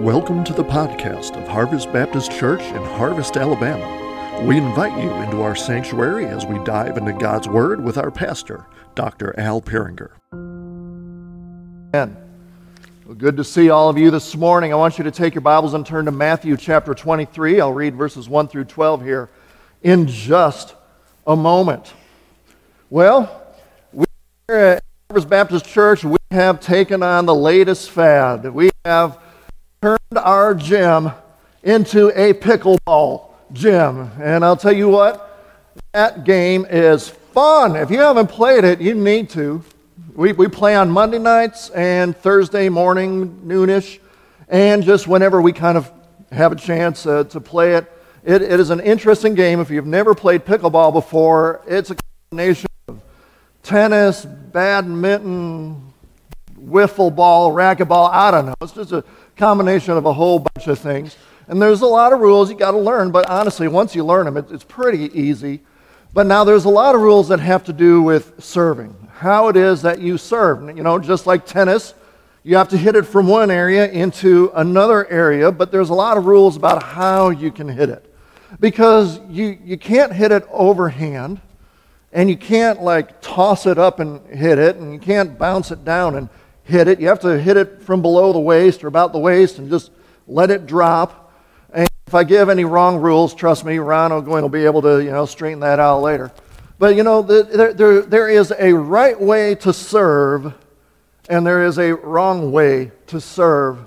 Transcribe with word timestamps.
Welcome 0.00 0.44
to 0.44 0.54
the 0.54 0.64
podcast 0.64 1.36
of 1.36 1.46
Harvest 1.46 1.92
Baptist 1.92 2.32
Church 2.32 2.62
in 2.62 2.82
Harvest, 2.82 3.36
Alabama. 3.36 4.46
We 4.46 4.56
invite 4.56 4.98
you 4.98 5.10
into 5.10 5.42
our 5.42 5.54
sanctuary 5.54 6.24
as 6.24 6.46
we 6.46 6.58
dive 6.64 6.96
into 6.96 7.12
God's 7.12 7.48
Word 7.48 7.84
with 7.84 7.98
our 7.98 8.10
pastor, 8.10 8.64
Dr. 8.94 9.38
Al 9.38 9.60
Peringer. 9.60 10.12
Amen. 11.92 12.16
Well, 13.04 13.14
good 13.14 13.36
to 13.36 13.44
see 13.44 13.68
all 13.68 13.90
of 13.90 13.98
you 13.98 14.10
this 14.10 14.34
morning. 14.34 14.72
I 14.72 14.76
want 14.76 14.96
you 14.96 15.04
to 15.04 15.10
take 15.10 15.34
your 15.34 15.42
Bibles 15.42 15.74
and 15.74 15.84
turn 15.84 16.06
to 16.06 16.12
Matthew 16.12 16.56
chapter 16.56 16.94
23. 16.94 17.60
I'll 17.60 17.74
read 17.74 17.94
verses 17.94 18.26
1 18.26 18.48
through 18.48 18.64
12 18.64 19.02
here 19.02 19.28
in 19.82 20.06
just 20.06 20.76
a 21.26 21.36
moment. 21.36 21.92
Well, 22.88 23.54
we 23.92 24.06
here 24.48 24.56
at 24.56 24.84
Harvest 25.10 25.28
Baptist 25.28 25.66
Church, 25.66 26.04
we 26.04 26.16
have 26.30 26.58
taken 26.58 27.02
on 27.02 27.26
the 27.26 27.34
latest 27.34 27.90
fad. 27.90 28.46
We 28.54 28.70
have 28.86 29.18
our 30.24 30.54
gym 30.54 31.10
into 31.62 32.08
a 32.08 32.32
pickleball 32.34 33.30
gym. 33.52 34.10
And 34.20 34.44
I'll 34.44 34.56
tell 34.56 34.72
you 34.72 34.88
what, 34.88 35.26
that 35.92 36.24
game 36.24 36.66
is 36.68 37.08
fun. 37.08 37.76
If 37.76 37.90
you 37.90 37.98
haven't 37.98 38.28
played 38.28 38.64
it, 38.64 38.80
you 38.80 38.94
need 38.94 39.30
to. 39.30 39.62
We, 40.14 40.32
we 40.32 40.48
play 40.48 40.74
on 40.74 40.90
Monday 40.90 41.18
nights 41.18 41.70
and 41.70 42.16
Thursday 42.16 42.68
morning, 42.68 43.40
noonish, 43.44 43.98
and 44.48 44.82
just 44.82 45.06
whenever 45.06 45.40
we 45.40 45.52
kind 45.52 45.78
of 45.78 45.90
have 46.32 46.52
a 46.52 46.56
chance 46.56 47.06
uh, 47.06 47.24
to 47.24 47.40
play 47.40 47.74
it. 47.74 47.90
it. 48.24 48.42
It 48.42 48.60
is 48.60 48.70
an 48.70 48.80
interesting 48.80 49.34
game. 49.34 49.60
If 49.60 49.70
you've 49.70 49.86
never 49.86 50.14
played 50.14 50.44
pickleball 50.44 50.92
before, 50.92 51.62
it's 51.66 51.90
a 51.90 51.96
combination 52.30 52.68
of 52.88 53.00
tennis, 53.62 54.24
badminton, 54.24 55.92
wiffle 56.58 57.14
ball, 57.14 57.52
racquetball. 57.52 58.10
I 58.10 58.30
don't 58.30 58.46
know. 58.46 58.54
It's 58.60 58.72
just 58.72 58.92
a 58.92 59.04
combination 59.40 59.96
of 59.96 60.04
a 60.04 60.12
whole 60.12 60.38
bunch 60.38 60.68
of 60.68 60.78
things. 60.78 61.16
And 61.48 61.60
there's 61.60 61.80
a 61.80 61.86
lot 61.86 62.12
of 62.12 62.20
rules 62.20 62.50
you 62.50 62.56
got 62.56 62.72
to 62.72 62.78
learn, 62.78 63.10
but 63.10 63.28
honestly, 63.28 63.66
once 63.66 63.94
you 63.94 64.04
learn 64.04 64.26
them, 64.26 64.36
it, 64.36 64.50
it's 64.50 64.62
pretty 64.62 65.10
easy. 65.18 65.60
But 66.12 66.26
now 66.26 66.44
there's 66.44 66.66
a 66.66 66.70
lot 66.70 66.94
of 66.94 67.00
rules 67.00 67.28
that 67.28 67.40
have 67.40 67.64
to 67.64 67.72
do 67.72 68.02
with 68.02 68.34
serving, 68.38 68.94
how 69.14 69.48
it 69.48 69.56
is 69.56 69.80
that 69.82 69.98
you 69.98 70.18
serve. 70.18 70.76
You 70.76 70.82
know, 70.82 70.98
just 70.98 71.26
like 71.26 71.46
tennis, 71.46 71.94
you 72.42 72.56
have 72.56 72.68
to 72.68 72.76
hit 72.76 72.94
it 72.96 73.04
from 73.04 73.26
one 73.26 73.50
area 73.50 73.90
into 73.90 74.52
another 74.54 75.10
area, 75.10 75.50
but 75.50 75.72
there's 75.72 75.90
a 75.90 75.94
lot 75.94 76.18
of 76.18 76.26
rules 76.26 76.56
about 76.56 76.82
how 76.82 77.30
you 77.30 77.50
can 77.50 77.66
hit 77.66 77.88
it. 77.88 78.14
Because 78.60 79.20
you, 79.28 79.58
you 79.64 79.78
can't 79.78 80.12
hit 80.12 80.32
it 80.32 80.46
overhand, 80.50 81.40
and 82.12 82.28
you 82.28 82.36
can't 82.36 82.82
like 82.82 83.22
toss 83.22 83.66
it 83.66 83.78
up 83.78 84.00
and 84.00 84.20
hit 84.26 84.58
it, 84.58 84.76
and 84.76 84.92
you 84.92 84.98
can't 84.98 85.38
bounce 85.38 85.70
it 85.70 85.84
down 85.84 86.16
and 86.16 86.28
hit 86.70 86.88
it. 86.88 87.00
You 87.00 87.08
have 87.08 87.20
to 87.20 87.38
hit 87.38 87.56
it 87.56 87.82
from 87.82 88.00
below 88.00 88.32
the 88.32 88.40
waist 88.40 88.84
or 88.84 88.86
about 88.86 89.12
the 89.12 89.18
waist 89.18 89.58
and 89.58 89.68
just 89.68 89.90
let 90.26 90.50
it 90.50 90.66
drop. 90.66 91.32
And 91.72 91.88
if 92.06 92.14
I 92.14 92.24
give 92.24 92.48
any 92.48 92.64
wrong 92.64 92.96
rules, 92.96 93.34
trust 93.34 93.64
me, 93.64 93.78
Ron 93.78 94.12
will 94.12 94.22
going 94.22 94.44
to 94.44 94.48
be 94.48 94.64
able 94.64 94.82
to 94.82 95.02
you 95.02 95.10
know 95.10 95.26
straighten 95.26 95.60
that 95.60 95.78
out 95.78 96.00
later. 96.00 96.32
But 96.78 96.96
you 96.96 97.02
know, 97.02 97.20
there, 97.20 97.74
there, 97.74 98.00
there 98.00 98.28
is 98.28 98.54
a 98.58 98.72
right 98.72 99.20
way 99.20 99.54
to 99.56 99.72
serve, 99.72 100.54
and 101.28 101.46
there 101.46 101.66
is 101.66 101.78
a 101.78 101.94
wrong 101.94 102.52
way 102.52 102.92
to 103.08 103.20
serve 103.20 103.78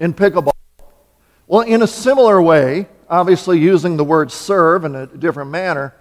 in 0.00 0.14
pickleball. 0.14 0.52
Well, 1.46 1.62
in 1.62 1.82
a 1.82 1.86
similar 1.86 2.40
way, 2.40 2.88
obviously 3.10 3.58
using 3.58 3.96
the 3.96 4.04
word 4.04 4.30
serve 4.30 4.84
in 4.84 4.94
a 4.94 5.06
different 5.06 5.50
manner, 5.50 5.94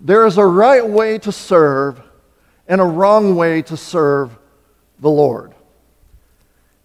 there 0.00 0.26
is 0.26 0.36
a 0.36 0.44
right 0.44 0.86
way 0.86 1.18
to 1.18 1.32
serve 1.32 2.02
and 2.68 2.80
a 2.80 2.84
wrong 2.84 3.36
way 3.36 3.62
to 3.62 3.76
serve 3.76 4.36
the 5.00 5.10
Lord. 5.10 5.54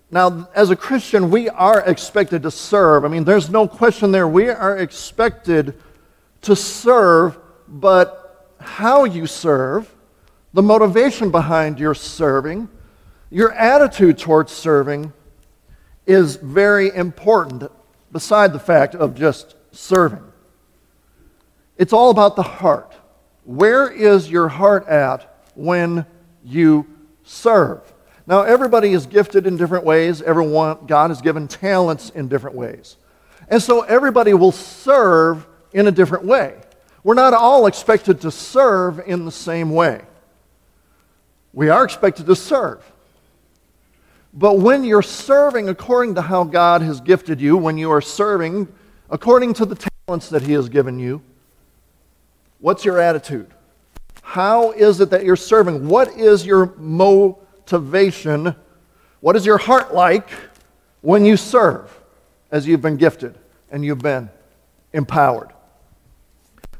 Now, 0.09 0.49
as 0.53 0.69
a 0.69 0.75
Christian, 0.75 1.31
we 1.31 1.47
are 1.47 1.79
expected 1.81 2.43
to 2.43 2.51
serve. 2.51 3.05
I 3.05 3.07
mean, 3.07 3.23
there's 3.23 3.49
no 3.49 3.67
question 3.67 4.11
there. 4.11 4.27
We 4.27 4.49
are 4.49 4.77
expected 4.77 5.73
to 6.41 6.55
serve, 6.55 7.37
but 7.67 8.47
how 8.59 9.05
you 9.05 9.25
serve, 9.25 9.93
the 10.53 10.61
motivation 10.61 11.31
behind 11.31 11.79
your 11.79 11.95
serving, 11.95 12.67
your 13.29 13.53
attitude 13.53 14.17
towards 14.17 14.51
serving 14.51 15.13
is 16.05 16.35
very 16.35 16.93
important, 16.93 17.71
beside 18.11 18.51
the 18.51 18.59
fact 18.59 18.95
of 18.95 19.15
just 19.15 19.55
serving. 19.71 20.23
It's 21.77 21.93
all 21.93 22.09
about 22.09 22.35
the 22.35 22.43
heart. 22.43 22.93
Where 23.45 23.89
is 23.89 24.29
your 24.29 24.49
heart 24.49 24.87
at 24.89 25.41
when 25.55 26.05
you 26.43 26.85
serve? 27.23 27.81
Now, 28.27 28.43
everybody 28.43 28.93
is 28.93 29.05
gifted 29.05 29.47
in 29.47 29.57
different 29.57 29.83
ways. 29.83 30.21
Everyone, 30.21 30.85
God 30.85 31.09
has 31.09 31.21
given 31.21 31.47
talents 31.47 32.09
in 32.11 32.27
different 32.27 32.55
ways. 32.55 32.97
And 33.47 33.61
so 33.61 33.81
everybody 33.81 34.33
will 34.33 34.51
serve 34.51 35.45
in 35.73 35.87
a 35.87 35.91
different 35.91 36.25
way. 36.25 36.59
We're 37.03 37.15
not 37.15 37.33
all 37.33 37.65
expected 37.65 38.21
to 38.21 38.31
serve 38.31 39.01
in 39.05 39.25
the 39.25 39.31
same 39.31 39.71
way. 39.71 40.01
We 41.53 41.69
are 41.69 41.83
expected 41.83 42.27
to 42.27 42.35
serve. 42.35 42.83
But 44.33 44.59
when 44.59 44.83
you're 44.83 45.01
serving 45.01 45.67
according 45.67 46.15
to 46.15 46.21
how 46.21 46.43
God 46.45 46.81
has 46.81 47.01
gifted 47.01 47.41
you, 47.41 47.57
when 47.57 47.77
you 47.77 47.91
are 47.91 48.01
serving 48.01 48.67
according 49.09 49.55
to 49.55 49.65
the 49.65 49.89
talents 50.07 50.29
that 50.29 50.43
He 50.43 50.53
has 50.53 50.69
given 50.69 50.99
you, 50.99 51.21
what's 52.59 52.85
your 52.85 52.99
attitude? 52.99 53.51
How 54.21 54.71
is 54.71 55.01
it 55.01 55.09
that 55.09 55.25
you're 55.25 55.35
serving? 55.35 55.89
What 55.89 56.17
is 56.17 56.45
your 56.45 56.73
motivation? 57.61 58.55
What 59.19 59.35
is 59.35 59.45
your 59.45 59.57
heart 59.57 59.93
like 59.93 60.29
when 61.01 61.25
you 61.25 61.37
serve 61.37 61.95
as 62.51 62.67
you've 62.67 62.81
been 62.81 62.97
gifted 62.97 63.37
and 63.69 63.85
you've 63.85 63.99
been 63.99 64.29
empowered? 64.93 65.49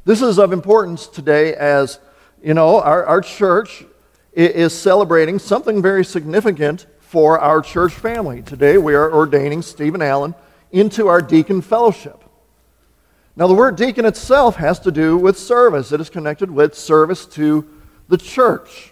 This 0.06 0.22
is 0.22 0.40
of 0.40 0.52
importance 0.52 1.06
today 1.06 1.53
as, 1.53 2.00
you 2.44 2.56
know, 2.56 2.81
our, 2.81 3.06
our 3.06 3.22
church 3.22 3.86
is 4.34 4.74
celebrating 4.74 5.38
something 5.38 5.81
very 5.81 6.03
significant 6.03 6.88
for 7.00 7.40
our 7.40 7.62
church 7.62 7.94
family. 7.94 8.41
Today 8.41 8.78
we 8.78 8.96
are 8.96 9.14
ordaining 9.14 9.62
Stephen 9.62 10.02
Allen 10.02 10.34
into 10.72 11.08
our 11.08 11.22
deacon 11.22 11.62
fellowship. 11.62 12.24
Now, 13.36 13.47
the 13.47 13.53
word 13.53 13.75
deacon 13.75 14.06
itself 14.06 14.56
has 14.58 14.80
to 14.81 14.91
do 14.91 15.18
with 15.18 15.38
service, 15.38 15.91
it 15.91 16.02
is 16.02 16.09
connected 16.09 16.50
with 16.50 16.75
service 16.75 17.25
to 17.28 17.68
the 18.08 18.18
church. 18.18 18.91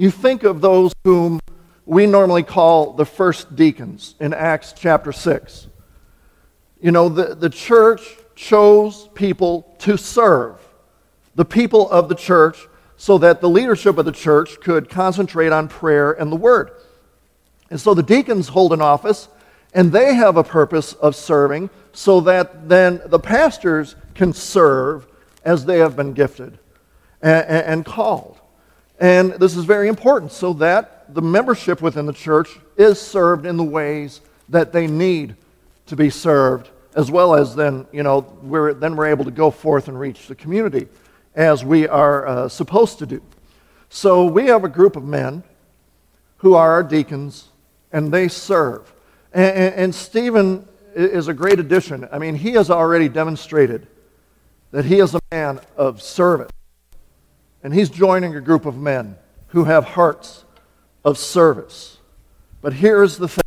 You 0.00 0.10
think 0.10 0.44
of 0.44 0.62
those 0.62 0.94
whom 1.04 1.40
we 1.84 2.06
normally 2.06 2.42
call 2.42 2.94
the 2.94 3.04
first 3.04 3.54
deacons 3.54 4.14
in 4.18 4.32
Acts 4.32 4.72
chapter 4.74 5.12
6. 5.12 5.66
You 6.80 6.90
know, 6.90 7.10
the, 7.10 7.34
the 7.34 7.50
church 7.50 8.16
chose 8.34 9.10
people 9.12 9.76
to 9.80 9.98
serve, 9.98 10.56
the 11.34 11.44
people 11.44 11.90
of 11.90 12.08
the 12.08 12.14
church, 12.14 12.66
so 12.96 13.18
that 13.18 13.42
the 13.42 13.50
leadership 13.50 13.98
of 13.98 14.06
the 14.06 14.10
church 14.12 14.58
could 14.62 14.88
concentrate 14.88 15.52
on 15.52 15.68
prayer 15.68 16.12
and 16.12 16.32
the 16.32 16.36
word. 16.36 16.70
And 17.68 17.78
so 17.78 17.92
the 17.92 18.02
deacons 18.02 18.48
hold 18.48 18.72
an 18.72 18.80
office, 18.80 19.28
and 19.74 19.92
they 19.92 20.14
have 20.14 20.38
a 20.38 20.42
purpose 20.42 20.94
of 20.94 21.14
serving 21.14 21.68
so 21.92 22.20
that 22.20 22.70
then 22.70 23.02
the 23.04 23.20
pastors 23.20 23.96
can 24.14 24.32
serve 24.32 25.06
as 25.44 25.66
they 25.66 25.76
have 25.80 25.94
been 25.94 26.14
gifted 26.14 26.58
and, 27.20 27.44
and, 27.46 27.84
called. 27.84 28.39
And 29.00 29.32
this 29.32 29.56
is 29.56 29.64
very 29.64 29.88
important 29.88 30.30
so 30.30 30.52
that 30.54 31.12
the 31.14 31.22
membership 31.22 31.80
within 31.80 32.04
the 32.04 32.12
church 32.12 32.50
is 32.76 33.00
served 33.00 33.46
in 33.46 33.56
the 33.56 33.64
ways 33.64 34.20
that 34.50 34.72
they 34.72 34.86
need 34.86 35.36
to 35.86 35.96
be 35.96 36.10
served, 36.10 36.68
as 36.94 37.10
well 37.10 37.34
as 37.34 37.56
then, 37.56 37.86
you 37.92 38.02
know, 38.02 38.20
we're, 38.42 38.74
then 38.74 38.94
we're 38.94 39.06
able 39.06 39.24
to 39.24 39.30
go 39.30 39.50
forth 39.50 39.88
and 39.88 39.98
reach 39.98 40.26
the 40.26 40.34
community 40.34 40.86
as 41.34 41.64
we 41.64 41.88
are 41.88 42.26
uh, 42.26 42.48
supposed 42.48 42.98
to 42.98 43.06
do. 43.06 43.22
So 43.88 44.24
we 44.24 44.46
have 44.46 44.64
a 44.64 44.68
group 44.68 44.96
of 44.96 45.04
men 45.04 45.42
who 46.38 46.54
are 46.54 46.72
our 46.72 46.82
deacons, 46.82 47.48
and 47.92 48.12
they 48.12 48.28
serve. 48.28 48.92
And, 49.32 49.56
and, 49.56 49.74
and 49.74 49.94
Stephen 49.94 50.68
is 50.94 51.28
a 51.28 51.34
great 51.34 51.58
addition. 51.58 52.06
I 52.12 52.18
mean, 52.18 52.34
he 52.34 52.52
has 52.52 52.70
already 52.70 53.08
demonstrated 53.08 53.86
that 54.72 54.84
he 54.84 55.00
is 55.00 55.14
a 55.14 55.20
man 55.32 55.60
of 55.76 56.02
service. 56.02 56.50
And 57.62 57.74
he's 57.74 57.90
joining 57.90 58.34
a 58.34 58.40
group 58.40 58.64
of 58.66 58.76
men 58.76 59.16
who 59.48 59.64
have 59.64 59.84
hearts 59.84 60.44
of 61.04 61.18
service. 61.18 61.98
But 62.60 62.72
here's 62.72 63.18
the 63.18 63.28
thing 63.28 63.40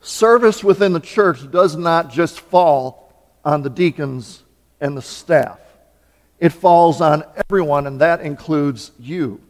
service 0.00 0.64
within 0.64 0.92
the 0.92 1.00
church 1.00 1.50
does 1.50 1.76
not 1.76 2.10
just 2.10 2.40
fall 2.40 3.12
on 3.44 3.62
the 3.62 3.70
deacons 3.70 4.42
and 4.80 4.96
the 4.96 5.02
staff, 5.02 5.60
it 6.40 6.50
falls 6.50 7.00
on 7.00 7.24
everyone, 7.48 7.86
and 7.86 8.00
that 8.00 8.20
includes 8.20 8.90
you. 8.98 9.40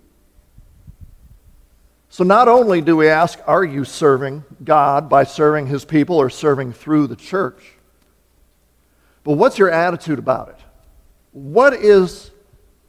So, 2.11 2.25
not 2.25 2.47
only 2.47 2.83
do 2.83 2.95
we 2.95 3.09
ask, 3.09 3.39
Are 3.47 3.65
you 3.65 3.85
serving 3.85 4.45
God 4.63 5.09
by 5.09 5.25
serving 5.25 5.69
his 5.69 5.87
people 5.87 6.17
or 6.17 6.29
serving 6.29 6.75
through 6.75 7.07
the 7.07 7.17
church? 7.17 7.73
But 9.25 9.35
what's 9.35 9.57
your 9.57 9.71
attitude 9.71 10.19
about 10.19 10.51
it? 10.51 10.59
What 11.31 11.73
is 11.73 12.32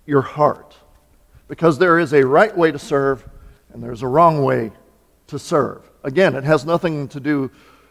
your 0.05 0.21
heart? 0.21 0.75
Because 1.47 1.77
there 1.77 1.99
is 1.99 2.13
a 2.13 2.25
right 2.25 2.55
way 2.55 2.71
to 2.71 2.79
serve 2.79 3.27
and 3.73 3.81
there's 3.81 4.03
a 4.03 4.07
wrong 4.07 4.43
way 4.43 4.71
to 5.27 5.39
serve. 5.39 5.89
Again, 6.03 6.35
it 6.35 6.43
has 6.43 6.65
nothing 6.65 7.07
to 7.09 7.19
do 7.19 7.49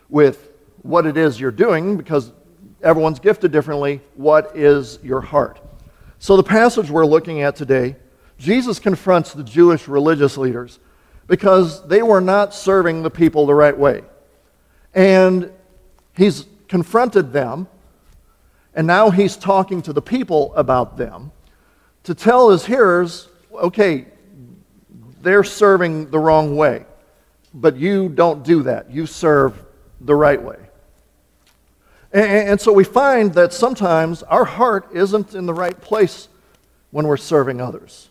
with 0.09 0.51
what 0.83 1.07
it 1.07 1.17
is 1.17 1.41
you're 1.41 1.51
doing 1.51 1.97
because 1.97 2.33
everyone's 2.83 3.19
gifted 3.19 3.53
differently. 3.53 4.01
What 4.15 4.57
is 4.57 4.99
your 5.03 5.21
heart? 5.21 5.61
So, 6.19 6.37
the 6.37 6.43
passage 6.43 6.91
we're 6.91 7.07
looking 7.07 7.43
at 7.43 7.57
today, 7.57 7.97
Jesus 8.39 8.79
confronts 8.79 9.33
the 9.33 9.43
Jewish 9.43 9.89
religious 9.89 10.37
leaders 10.37 10.79
because 11.27 11.87
they 11.89 12.03
were 12.03 12.21
not 12.21 12.55
serving 12.55 13.03
the 13.03 13.11
people 13.11 13.47
the 13.47 13.55
right 13.55 13.77
way. 13.77 14.03
And 14.95 15.51
he's 16.17 16.47
confronted 16.69 17.33
them, 17.33 17.67
and 18.75 18.87
now 18.87 19.11
he's 19.11 19.37
talking 19.37 19.83
to 19.83 19.93
the 19.93 20.03
people 20.03 20.55
about 20.55 20.97
them 20.97 21.33
to 22.05 22.15
tell 22.15 22.51
his 22.51 22.67
hearers 22.67 23.29
okay, 23.53 24.07
they're 25.21 25.45
serving 25.45 26.11
the 26.11 26.19
wrong 26.19 26.57
way, 26.57 26.85
but 27.55 27.77
you 27.77 28.09
don't 28.09 28.43
do 28.43 28.63
that. 28.65 28.91
You 28.91 29.07
serve 29.07 29.63
the 30.01 30.15
right 30.15 30.43
way. 30.43 30.59
And, 32.13 32.49
and 32.51 32.61
so 32.61 32.73
we 32.73 32.85
find 32.85 33.33
that 33.35 33.53
sometimes 33.53 34.23
our 34.25 34.45
heart 34.45 34.89
isn't 34.93 35.35
in 35.35 35.47
the 35.47 35.55
right 35.55 35.79
place 35.81 36.29
when 36.91 37.07
we're 37.07 37.17
serving 37.17 37.61
others. 37.61 38.09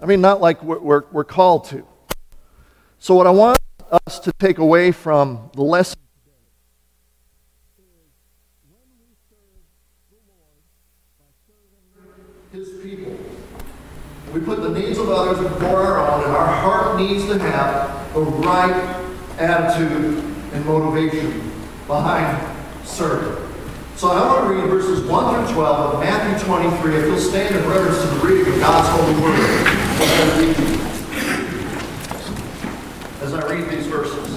I 0.00 0.06
mean, 0.06 0.20
not 0.20 0.40
like 0.40 0.62
we're, 0.62 0.78
we're, 0.78 1.02
we're 1.10 1.24
called 1.24 1.64
to. 1.66 1.86
So, 3.00 3.14
what 3.14 3.26
I 3.26 3.30
want 3.30 3.58
us 4.06 4.20
to 4.20 4.32
take 4.38 4.58
away 4.58 4.92
from 4.92 5.50
the 5.54 5.62
lesson 5.62 5.98
We 14.32 14.40
put 14.40 14.60
the 14.60 14.68
needs 14.68 14.98
of 14.98 15.08
others 15.08 15.38
before 15.38 15.82
our 15.82 15.98
own, 15.98 16.24
and 16.24 16.36
our 16.36 16.46
heart 16.46 17.00
needs 17.00 17.26
to 17.26 17.38
have 17.38 18.12
the 18.12 18.20
right 18.20 19.04
attitude 19.38 20.22
and 20.52 20.64
motivation 20.66 21.50
behind 21.86 22.86
serving. 22.86 23.48
So 23.96 24.08
I 24.08 24.26
want 24.26 24.48
to 24.48 24.54
read 24.54 24.68
verses 24.70 25.08
1 25.08 25.46
through 25.46 25.54
12 25.54 25.94
of 25.94 26.00
Matthew 26.00 26.46
23. 26.46 26.96
If 26.96 27.06
you'll 27.06 27.18
stand 27.18 27.56
in 27.56 27.68
reverence 27.68 28.00
to 28.00 28.06
the 28.06 28.26
reading 28.26 28.52
of 28.52 28.60
God's 28.60 28.88
holy 28.90 29.14
word 29.22 29.40
as 30.00 30.12
I 30.12 30.26
read, 30.40 30.56
as 33.22 33.34
I 33.34 33.36
read 33.48 33.68
these 33.70 33.86
verses. 33.86 34.28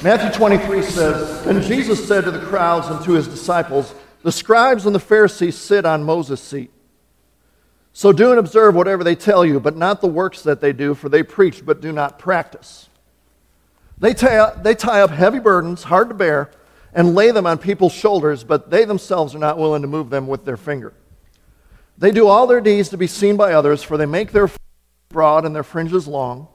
Matthew 0.00 0.30
23 0.30 0.82
says, 0.82 1.46
And 1.46 1.60
Jesus 1.62 2.06
said 2.06 2.24
to 2.24 2.30
the 2.30 2.46
crowds 2.46 2.86
and 2.86 3.04
to 3.04 3.12
his 3.12 3.26
disciples, 3.26 3.94
The 4.22 4.32
scribes 4.32 4.84
and 4.84 4.94
the 4.94 5.00
Pharisees 5.00 5.56
sit 5.56 5.84
on 5.84 6.02
Moses' 6.02 6.40
seat. 6.40 6.70
So 7.92 8.12
do 8.12 8.30
and 8.30 8.38
observe 8.38 8.74
whatever 8.74 9.02
they 9.02 9.14
tell 9.14 9.44
you, 9.44 9.58
but 9.60 9.76
not 9.76 10.00
the 10.00 10.08
works 10.08 10.42
that 10.42 10.60
they 10.60 10.72
do, 10.72 10.94
for 10.94 11.08
they 11.08 11.22
preach 11.22 11.64
but 11.64 11.80
do 11.80 11.92
not 11.92 12.18
practice. 12.18 12.88
They 13.98 14.14
tie, 14.14 14.36
up, 14.36 14.62
they 14.62 14.74
tie 14.74 15.00
up 15.00 15.10
heavy 15.10 15.40
burdens, 15.40 15.84
hard 15.84 16.08
to 16.08 16.14
bear, 16.14 16.50
and 16.92 17.14
lay 17.14 17.30
them 17.32 17.46
on 17.46 17.58
people's 17.58 17.92
shoulders, 17.92 18.44
but 18.44 18.70
they 18.70 18.84
themselves 18.84 19.34
are 19.34 19.40
not 19.40 19.58
willing 19.58 19.82
to 19.82 19.88
move 19.88 20.10
them 20.10 20.26
with 20.26 20.44
their 20.44 20.56
finger. 20.56 20.94
They 21.96 22.12
do 22.12 22.28
all 22.28 22.46
their 22.46 22.60
deeds 22.60 22.88
to 22.90 22.96
be 22.96 23.08
seen 23.08 23.36
by 23.36 23.52
others, 23.52 23.82
for 23.82 23.96
they 23.96 24.06
make 24.06 24.30
their 24.30 24.48
broad 25.08 25.44
and 25.44 25.54
their 25.54 25.64
fringes 25.64 26.06
long. 26.06 26.46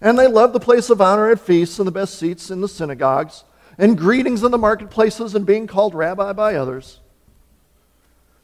And 0.00 0.18
they 0.18 0.26
love 0.26 0.52
the 0.52 0.60
place 0.60 0.90
of 0.90 1.00
honor 1.00 1.30
at 1.30 1.40
feasts 1.40 1.78
and 1.78 1.86
the 1.86 1.92
best 1.92 2.18
seats 2.18 2.50
in 2.50 2.60
the 2.60 2.68
synagogues, 2.68 3.44
and 3.78 3.96
greetings 3.96 4.42
in 4.42 4.50
the 4.50 4.58
marketplaces 4.58 5.36
and 5.36 5.46
being 5.46 5.68
called 5.68 5.94
rabbi 5.94 6.32
by 6.32 6.56
others. 6.56 7.00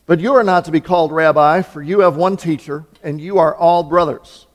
But 0.07 0.21
you 0.21 0.35
are 0.35 0.45
not 0.45 0.67
to 0.67 0.71
be 0.71 0.81
called 0.81 1.13
rabbi, 1.13 1.63
for 1.63 1.83
you 1.83 2.01
have 2.01 2.17
one 2.17 2.37
teacher, 2.37 2.85
and 3.03 3.21
you 3.21 3.39
are 3.39 3.55
all 3.55 3.83
brothers. 3.83 4.47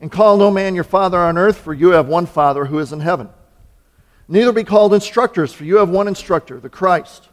And 0.00 0.12
call 0.12 0.36
no 0.36 0.50
man 0.50 0.74
your 0.74 0.84
father 0.84 1.18
on 1.18 1.38
earth, 1.38 1.58
for 1.58 1.74
you 1.74 1.90
have 1.90 2.06
one 2.06 2.26
Father 2.26 2.66
who 2.66 2.78
is 2.78 2.92
in 2.92 3.00
heaven. 3.00 3.30
Neither 4.28 4.52
be 4.52 4.64
called 4.64 4.94
instructors, 4.94 5.52
for 5.52 5.64
you 5.64 5.76
have 5.76 5.88
one 5.88 6.08
instructor, 6.08 6.60
the 6.60 6.68
Christ. 6.68 7.28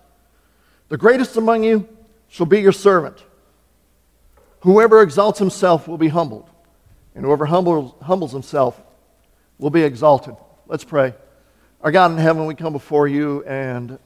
The 0.89 0.97
greatest 0.97 1.37
among 1.37 1.63
you 1.63 1.87
shall 2.27 2.45
be 2.45 2.61
your 2.61 2.71
servant. 2.71 3.23
Whoever 4.61 5.01
exalts 5.01 5.39
himself 5.39 5.87
will 5.87 5.97
be 5.97 6.09
humbled, 6.09 6.49
and 7.15 7.25
whoever 7.25 7.45
humbles, 7.45 7.93
humbles 8.01 8.31
himself 8.31 8.81
will 9.57 9.69
be 9.69 9.83
exalted. 9.83 10.35
Let's 10.67 10.83
pray. 10.83 11.13
Our 11.81 11.91
God 11.91 12.11
in 12.11 12.17
heaven, 12.17 12.45
we 12.45 12.55
come 12.55 12.73
before 12.73 13.07
you, 13.07 13.43
and 13.43 13.99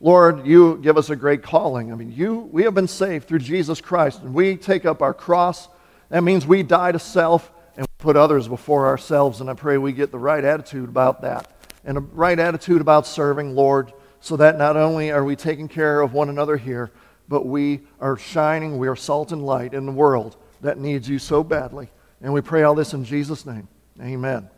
Lord, 0.00 0.46
you 0.46 0.78
give 0.78 0.96
us 0.96 1.10
a 1.10 1.16
great 1.16 1.42
calling. 1.42 1.92
I 1.92 1.94
mean, 1.94 2.10
you, 2.10 2.48
we 2.50 2.62
have 2.64 2.74
been 2.74 2.88
saved 2.88 3.28
through 3.28 3.40
Jesus 3.40 3.80
Christ, 3.82 4.22
and 4.22 4.32
we 4.32 4.56
take 4.56 4.86
up 4.86 5.02
our 5.02 5.12
cross. 5.12 5.68
That 6.08 6.24
means 6.24 6.46
we 6.46 6.62
die 6.62 6.92
to 6.92 6.98
self 6.98 7.52
and 7.76 7.86
put 7.98 8.16
others 8.16 8.48
before 8.48 8.86
ourselves. 8.86 9.40
And 9.42 9.50
I 9.50 9.54
pray 9.54 9.76
we 9.76 9.92
get 9.92 10.10
the 10.10 10.18
right 10.18 10.42
attitude 10.42 10.88
about 10.88 11.20
that 11.20 11.52
and 11.84 11.98
a 11.98 12.00
right 12.00 12.38
attitude 12.38 12.80
about 12.80 13.06
serving, 13.06 13.54
Lord, 13.54 13.92
so 14.20 14.36
that 14.36 14.58
not 14.58 14.76
only 14.76 15.10
are 15.10 15.24
we 15.24 15.36
taking 15.36 15.68
care 15.68 16.00
of 16.00 16.12
one 16.12 16.28
another 16.28 16.56
here, 16.56 16.90
but 17.28 17.46
we 17.46 17.80
are 18.00 18.16
shining, 18.16 18.78
we 18.78 18.88
are 18.88 18.96
salt 18.96 19.32
and 19.32 19.44
light 19.44 19.72
in 19.72 19.86
the 19.86 19.92
world 19.92 20.36
that 20.60 20.78
needs 20.78 21.08
you 21.08 21.18
so 21.18 21.44
badly. 21.44 21.88
And 22.20 22.32
we 22.32 22.40
pray 22.40 22.64
all 22.64 22.74
this 22.74 22.92
in 22.92 23.04
Jesus' 23.04 23.46
name. 23.46 23.68
Amen. 24.00 24.48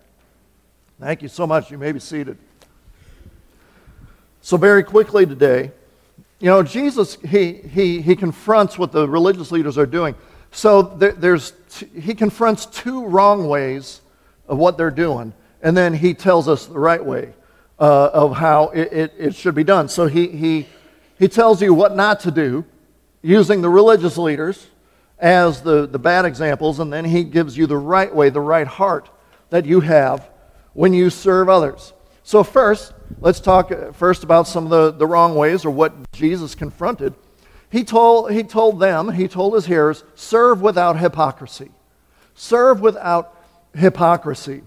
Thank 0.99 1.23
you 1.23 1.29
so 1.29 1.47
much. 1.47 1.71
You 1.71 1.79
may 1.79 1.93
be 1.93 2.01
seated. 2.01 2.39
So, 4.45 4.57
very 4.57 4.83
quickly 4.83 5.25
today, 5.25 5.71
you 6.41 6.47
know, 6.47 6.65
Jesus, 6.65 7.17
he, 7.25 7.53
he, 7.53 8.03
he 8.03 8.17
confronts 8.17 8.77
what 8.77 8.91
the 8.91 9.09
religious 9.09 9.53
leaders 9.53 9.79
are 9.79 9.87
doing. 9.87 10.17
So, 10.51 10.83
there, 10.83 11.13
there's, 11.13 11.53
he 11.95 12.13
confronts 12.17 12.67
two 12.67 13.07
wrong 13.07 13.47
ways 13.47 14.01
of 14.49 14.59
what 14.59 14.77
they're 14.77 14.91
doing, 14.91 15.33
and 15.63 15.77
then 15.77 15.95
he 15.95 16.13
tells 16.13 16.49
us 16.49 16.67
the 16.67 16.79
right 16.79 17.03
way 17.03 17.35
uh, 17.79 18.11
of 18.13 18.37
how 18.37 18.71
it, 18.71 18.93
it, 18.93 19.15
it 19.17 19.35
should 19.37 19.55
be 19.55 19.63
done. 19.63 19.89
So, 19.89 20.07
he, 20.07 20.27
he, 20.27 20.67
he 21.21 21.29
tells 21.29 21.63
you 21.63 21.73
what 21.73 21.95
not 21.95 22.19
to 22.21 22.33
do 22.33 22.65
using 23.23 23.63
the 23.63 23.71
religious 23.71 24.19
leaders 24.19 24.67
as 25.21 25.63
the, 25.63 25.87
the 25.87 26.01
bad 26.01 26.25
examples, 26.25 26.81
and 26.81 26.93
then 26.93 27.05
he 27.05 27.23
gives 27.23 27.57
you 27.57 27.69
the 27.69 27.77
right 27.77 28.13
way, 28.13 28.29
the 28.29 28.41
right 28.41 28.67
heart 28.67 29.09
that 29.51 29.67
you 29.67 29.79
have 29.79 30.29
when 30.73 30.93
you 30.93 31.11
serve 31.11 31.49
others. 31.49 31.93
So, 32.25 32.43
first, 32.43 32.93
let's 33.21 33.41
talk 33.41 33.71
uh, 33.71 33.93
first 33.93 34.25
about 34.25 34.47
some 34.49 34.65
of 34.65 34.71
the, 34.71 34.91
the 34.93 35.07
wrong 35.07 35.35
ways 35.35 35.65
or 35.65 35.71
what 35.71 36.11
Jesus 36.13 36.55
confronted. 36.55 37.15
He 37.71 37.85
told, 37.85 38.31
he 38.31 38.43
told 38.43 38.81
them, 38.81 39.13
he 39.13 39.29
told 39.29 39.55
his 39.55 39.67
hearers, 39.67 40.05
serve 40.15 40.61
without 40.61 40.99
hypocrisy. 40.99 41.71
Serve 42.35 42.81
without 42.81 43.37
hypocrisy. 43.75 44.63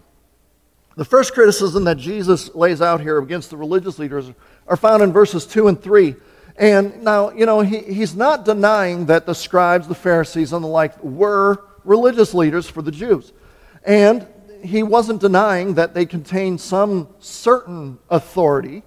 The 0.96 1.06
first 1.06 1.34
criticism 1.34 1.84
that 1.84 1.98
Jesus 1.98 2.56
lays 2.56 2.82
out 2.82 3.02
here 3.02 3.18
against 3.18 3.50
the 3.50 3.58
religious 3.58 4.00
leaders 4.00 4.32
are 4.68 4.78
found 4.78 5.04
in 5.04 5.12
verses 5.12 5.46
2 5.46 5.68
and 5.68 5.82
3. 5.82 6.16
And 6.58 7.04
now, 7.04 7.32
you 7.32 7.46
know, 7.46 7.60
he, 7.60 7.80
he's 7.80 8.16
not 8.16 8.46
denying 8.46 9.08
that 9.08 9.26
the 9.26 9.36
scribes, 9.36 9.88
the 9.88 9.96
Pharisees, 9.96 10.54
and 10.54 10.64
the 10.64 10.70
like 10.70 11.02
were 11.04 11.66
religious 11.84 12.34
leaders 12.34 12.70
for 12.70 12.82
the 12.82 12.92
Jews. 12.92 13.34
And 13.84 14.26
he 14.66 14.84
wasn't 14.84 15.22
denying 15.22 15.76
that 15.76 15.94
they 15.94 16.06
contained 16.06 16.60
some 16.60 17.08
certain 17.20 18.00
authority 18.10 18.84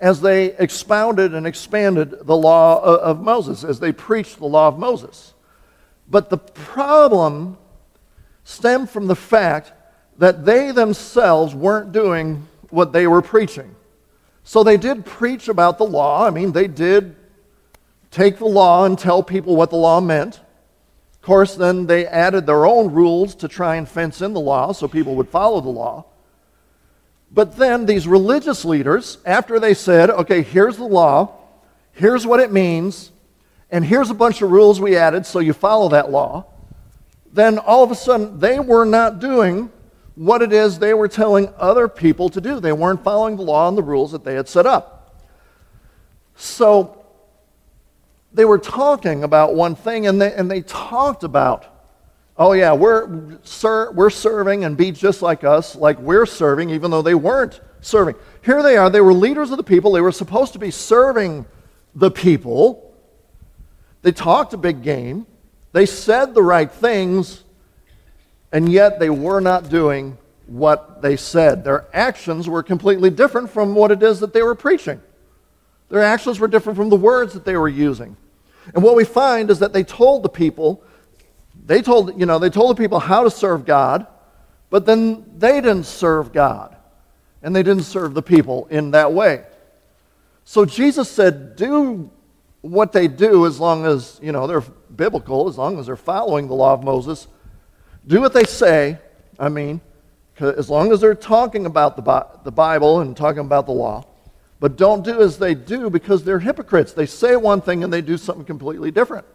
as 0.00 0.20
they 0.20 0.56
expounded 0.56 1.34
and 1.34 1.46
expanded 1.46 2.26
the 2.26 2.36
law 2.36 2.80
of 2.82 3.20
Moses, 3.20 3.64
as 3.64 3.80
they 3.80 3.92
preached 3.92 4.38
the 4.38 4.46
law 4.46 4.68
of 4.68 4.78
Moses. 4.78 5.34
But 6.08 6.30
the 6.30 6.38
problem 6.38 7.58
stemmed 8.44 8.90
from 8.90 9.06
the 9.06 9.16
fact 9.16 9.72
that 10.18 10.44
they 10.44 10.72
themselves 10.72 11.54
weren't 11.54 11.92
doing 11.92 12.48
what 12.70 12.92
they 12.92 13.06
were 13.06 13.22
preaching. 13.22 13.74
So 14.42 14.64
they 14.64 14.76
did 14.76 15.04
preach 15.04 15.48
about 15.48 15.78
the 15.78 15.84
law. 15.84 16.26
I 16.26 16.30
mean, 16.30 16.52
they 16.52 16.66
did 16.66 17.14
take 18.10 18.38
the 18.38 18.46
law 18.46 18.84
and 18.84 18.98
tell 18.98 19.22
people 19.22 19.54
what 19.54 19.70
the 19.70 19.76
law 19.76 20.00
meant. 20.00 20.40
Of 21.20 21.26
course, 21.26 21.54
then 21.54 21.86
they 21.86 22.06
added 22.06 22.46
their 22.46 22.64
own 22.64 22.92
rules 22.92 23.34
to 23.36 23.48
try 23.48 23.76
and 23.76 23.86
fence 23.86 24.22
in 24.22 24.32
the 24.32 24.40
law 24.40 24.72
so 24.72 24.88
people 24.88 25.16
would 25.16 25.28
follow 25.28 25.60
the 25.60 25.68
law. 25.68 26.06
But 27.30 27.58
then 27.58 27.84
these 27.84 28.08
religious 28.08 28.64
leaders, 28.64 29.18
after 29.26 29.60
they 29.60 29.74
said, 29.74 30.08
okay, 30.08 30.40
here's 30.40 30.78
the 30.78 30.84
law, 30.84 31.36
here's 31.92 32.26
what 32.26 32.40
it 32.40 32.50
means, 32.50 33.12
and 33.70 33.84
here's 33.84 34.08
a 34.08 34.14
bunch 34.14 34.40
of 34.40 34.50
rules 34.50 34.80
we 34.80 34.96
added 34.96 35.26
so 35.26 35.40
you 35.40 35.52
follow 35.52 35.90
that 35.90 36.10
law, 36.10 36.46
then 37.30 37.58
all 37.58 37.84
of 37.84 37.90
a 37.90 37.94
sudden 37.94 38.40
they 38.40 38.58
were 38.58 38.86
not 38.86 39.20
doing 39.20 39.70
what 40.14 40.40
it 40.40 40.54
is 40.54 40.78
they 40.78 40.94
were 40.94 41.06
telling 41.06 41.52
other 41.58 41.86
people 41.86 42.30
to 42.30 42.40
do. 42.40 42.60
They 42.60 42.72
weren't 42.72 43.04
following 43.04 43.36
the 43.36 43.42
law 43.42 43.68
and 43.68 43.76
the 43.76 43.82
rules 43.82 44.12
that 44.12 44.24
they 44.24 44.34
had 44.34 44.48
set 44.48 44.64
up. 44.64 45.22
So 46.34 46.99
they 48.32 48.44
were 48.44 48.58
talking 48.58 49.24
about 49.24 49.54
one 49.54 49.74
thing, 49.74 50.06
and 50.06 50.20
they, 50.20 50.32
and 50.32 50.50
they 50.50 50.62
talked 50.62 51.24
about, 51.24 51.66
oh, 52.36 52.52
yeah, 52.52 52.72
we're, 52.72 53.38
we're 53.92 54.10
serving 54.10 54.64
and 54.64 54.76
be 54.76 54.92
just 54.92 55.20
like 55.20 55.44
us, 55.44 55.74
like 55.74 55.98
we're 55.98 56.26
serving, 56.26 56.70
even 56.70 56.90
though 56.90 57.02
they 57.02 57.14
weren't 57.14 57.60
serving. 57.80 58.14
Here 58.44 58.62
they 58.62 58.76
are. 58.76 58.88
They 58.88 59.00
were 59.00 59.12
leaders 59.12 59.50
of 59.50 59.56
the 59.56 59.64
people. 59.64 59.92
They 59.92 60.00
were 60.00 60.12
supposed 60.12 60.52
to 60.52 60.58
be 60.58 60.70
serving 60.70 61.44
the 61.94 62.10
people. 62.10 62.94
They 64.02 64.12
talked 64.12 64.54
a 64.54 64.56
big 64.56 64.82
game. 64.82 65.26
They 65.72 65.86
said 65.86 66.34
the 66.34 66.42
right 66.42 66.70
things, 66.70 67.44
and 68.52 68.70
yet 68.70 68.98
they 68.98 69.10
were 69.10 69.40
not 69.40 69.68
doing 69.68 70.18
what 70.46 71.02
they 71.02 71.16
said. 71.16 71.64
Their 71.64 71.86
actions 71.92 72.48
were 72.48 72.62
completely 72.62 73.10
different 73.10 73.50
from 73.50 73.74
what 73.74 73.90
it 73.90 74.02
is 74.02 74.20
that 74.20 74.32
they 74.32 74.42
were 74.42 74.54
preaching. 74.54 75.00
Their 75.90 76.02
actions 76.02 76.38
were 76.38 76.48
different 76.48 76.76
from 76.76 76.88
the 76.88 76.96
words 76.96 77.34
that 77.34 77.44
they 77.44 77.56
were 77.56 77.68
using. 77.68 78.16
And 78.74 78.82
what 78.82 78.96
we 78.96 79.04
find 79.04 79.50
is 79.50 79.58
that 79.58 79.72
they 79.72 79.82
told 79.82 80.22
the 80.22 80.28
people, 80.28 80.82
they 81.66 81.82
told, 81.82 82.18
you 82.18 82.26
know, 82.26 82.38
they 82.38 82.50
told 82.50 82.76
the 82.76 82.80
people 82.80 83.00
how 83.00 83.24
to 83.24 83.30
serve 83.30 83.66
God, 83.66 84.06
but 84.70 84.86
then 84.86 85.24
they 85.36 85.60
didn't 85.60 85.84
serve 85.84 86.32
God. 86.32 86.76
And 87.42 87.56
they 87.56 87.62
didn't 87.62 87.84
serve 87.84 88.14
the 88.14 88.22
people 88.22 88.66
in 88.70 88.92
that 88.92 89.12
way. 89.12 89.44
So 90.44 90.64
Jesus 90.64 91.10
said, 91.10 91.56
do 91.56 92.10
what 92.60 92.92
they 92.92 93.08
do 93.08 93.46
as 93.46 93.58
long 93.58 93.86
as, 93.86 94.20
you 94.22 94.30
know, 94.30 94.46
they're 94.46 94.60
biblical, 94.60 95.48
as 95.48 95.56
long 95.56 95.78
as 95.78 95.86
they're 95.86 95.96
following 95.96 96.48
the 96.48 96.54
law 96.54 96.74
of 96.74 96.84
Moses. 96.84 97.26
Do 98.06 98.20
what 98.20 98.32
they 98.32 98.44
say, 98.44 98.98
I 99.38 99.48
mean, 99.48 99.80
as 100.38 100.68
long 100.68 100.92
as 100.92 101.00
they're 101.00 101.14
talking 101.14 101.66
about 101.66 101.96
the, 101.96 102.26
the 102.44 102.52
Bible 102.52 103.00
and 103.00 103.16
talking 103.16 103.40
about 103.40 103.66
the 103.66 103.72
law. 103.72 104.04
But 104.60 104.76
don't 104.76 105.02
do 105.02 105.22
as 105.22 105.38
they 105.38 105.54
do 105.54 105.88
because 105.88 106.22
they're 106.22 106.38
hypocrites. 106.38 106.92
They 106.92 107.06
say 107.06 107.34
one 107.34 107.62
thing 107.62 107.82
and 107.82 107.92
they 107.92 108.02
do 108.02 108.18
something 108.18 108.44
completely 108.44 108.90
different. 108.90 109.26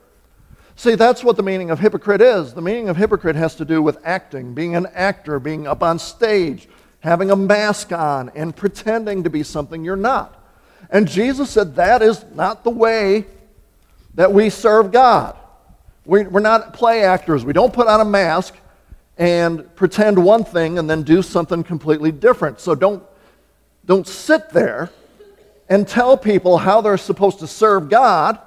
See, 0.75 0.95
that's 0.95 1.23
what 1.23 1.35
the 1.35 1.43
meaning 1.43 1.71
of 1.71 1.79
hypocrite 1.79 2.21
is. 2.21 2.53
The 2.53 2.61
meaning 2.61 2.89
of 2.89 2.97
hypocrite 2.97 3.35
has 3.35 3.55
to 3.55 3.65
do 3.65 3.81
with 3.81 3.97
acting, 4.03 4.53
being 4.53 4.75
an 4.75 4.87
actor, 4.93 5.39
being 5.39 5.67
up 5.67 5.81
on 5.81 5.97
stage, 5.97 6.67
having 6.99 7.31
a 7.31 7.35
mask 7.35 7.91
on, 7.91 8.29
and 8.35 8.55
pretending 8.55 9.23
to 9.23 9.29
be 9.29 9.41
something 9.41 9.83
you're 9.83 9.95
not. 9.95 10.43
And 10.91 11.07
Jesus 11.07 11.49
said 11.49 11.75
that 11.75 12.01
is 12.03 12.23
not 12.35 12.63
the 12.63 12.69
way 12.69 13.25
that 14.13 14.31
we 14.31 14.49
serve 14.49 14.91
God. 14.91 15.35
We're 16.05 16.39
not 16.39 16.73
play 16.75 17.03
actors. 17.03 17.43
We 17.43 17.53
don't 17.53 17.73
put 17.73 17.87
on 17.87 17.99
a 17.99 18.05
mask 18.05 18.53
and 19.17 19.73
pretend 19.75 20.23
one 20.23 20.43
thing 20.43 20.77
and 20.77 20.87
then 20.87 21.01
do 21.01 21.23
something 21.23 21.63
completely 21.63 22.11
different. 22.11 22.59
So 22.59 22.75
don't, 22.75 23.01
don't 23.85 24.05
sit 24.05 24.49
there 24.51 24.91
and 25.69 25.87
tell 25.87 26.17
people 26.17 26.57
how 26.57 26.81
they're 26.81 26.97
supposed 26.97 27.39
to 27.39 27.47
serve 27.47 27.89
God 27.89 28.39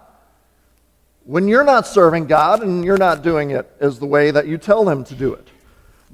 when 1.24 1.48
you're 1.48 1.64
not 1.64 1.86
serving 1.86 2.26
God 2.26 2.62
and 2.62 2.84
you're 2.84 2.96
not 2.96 3.22
doing 3.22 3.50
it 3.50 3.70
as 3.80 3.98
the 3.98 4.06
way 4.06 4.30
that 4.30 4.46
you 4.46 4.56
tell 4.56 4.84
them 4.84 5.04
to 5.04 5.14
do 5.14 5.34
it. 5.34 5.46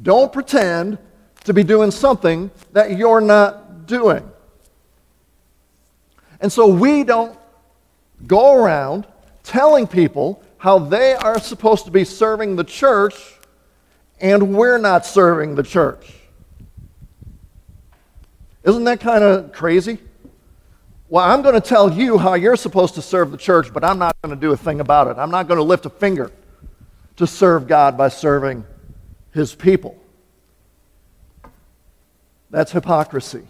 Don't 0.03 0.33
pretend 0.33 0.99
to 1.45 1.53
be 1.53 1.63
doing 1.63 1.91
something 1.91 2.51
that 2.73 2.97
you're 2.97 3.21
not 3.21 3.87
doing. 3.87 4.29
And 6.41 6.53
so 6.53 6.67
we 6.67 7.05
don't 7.05 7.39
go 8.27 8.55
around 8.55 9.07
telling 9.45 9.87
people 9.87 10.43
how 10.59 10.79
they 10.79 11.15
are 11.15 11.39
supposed 11.39 11.85
to 11.85 11.91
be 11.91 12.05
serving 12.05 12.57
the 12.57 12.65
church 12.65 13.15
and 14.21 14.57
we're 14.57 14.79
not 14.79 15.05
serving 15.05 15.55
the 15.55 15.63
church. 15.63 16.13
Isn't 18.65 18.85
that 18.85 19.01
kind 19.01 19.23
of 19.23 19.53
crazy? 19.53 19.99
Well, 21.15 21.23
I'm 21.25 21.43
going 21.43 21.55
to 21.55 21.61
tell 21.61 21.93
you 21.93 22.19
how 22.19 22.35
you're 22.35 22.57
supposed 22.57 22.97
to 22.97 23.01
serve 23.01 23.31
the 23.31 23.37
church, 23.37 23.73
but 23.73 23.85
I'm 23.85 24.01
not 24.01 24.21
going 24.21 24.35
to 24.35 24.41
do 24.41 24.51
a 24.51 24.57
thing 24.57 24.81
about 24.81 25.07
it. 25.07 25.17
I'm 25.17 25.31
not 25.31 25.47
going 25.47 25.59
to 25.59 25.63
lift 25.63 25.87
a 25.87 25.91
finger 25.91 26.33
to 27.19 27.25
serve 27.25 27.69
God 27.69 27.97
by 27.97 28.09
serving 28.09 28.65
his 29.33 29.55
people. 29.55 29.97
That's 32.51 32.73
hypocrisy. 32.73 33.47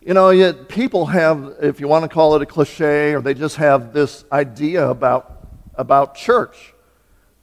You 0.00 0.14
know, 0.14 0.30
yet 0.30 0.70
people 0.70 1.04
have, 1.04 1.56
if 1.60 1.80
you 1.80 1.86
want 1.86 2.04
to 2.04 2.08
call 2.08 2.34
it 2.34 2.40
a 2.40 2.46
cliche, 2.46 3.12
or 3.12 3.20
they 3.20 3.34
just 3.34 3.56
have 3.56 3.92
this 3.92 4.24
idea 4.32 4.88
about, 4.88 5.48
about 5.74 6.14
church. 6.14 6.72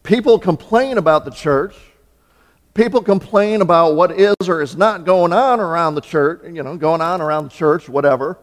People 0.02 0.40
complain 0.40 0.98
about 0.98 1.26
the 1.26 1.32
church. 1.32 1.76
People 2.74 3.04
complain 3.04 3.62
about 3.62 3.94
what 3.94 4.20
is 4.20 4.36
or 4.48 4.64
is 4.64 4.76
not 4.76 5.06
going 5.06 5.32
on 5.32 5.60
around 5.60 5.94
the 5.94 6.02
church, 6.02 6.42
you 6.52 6.64
know, 6.64 6.76
going 6.76 7.02
on 7.02 7.22
around 7.22 7.44
the 7.44 7.56
church, 7.56 7.88
whatever. 7.88 8.40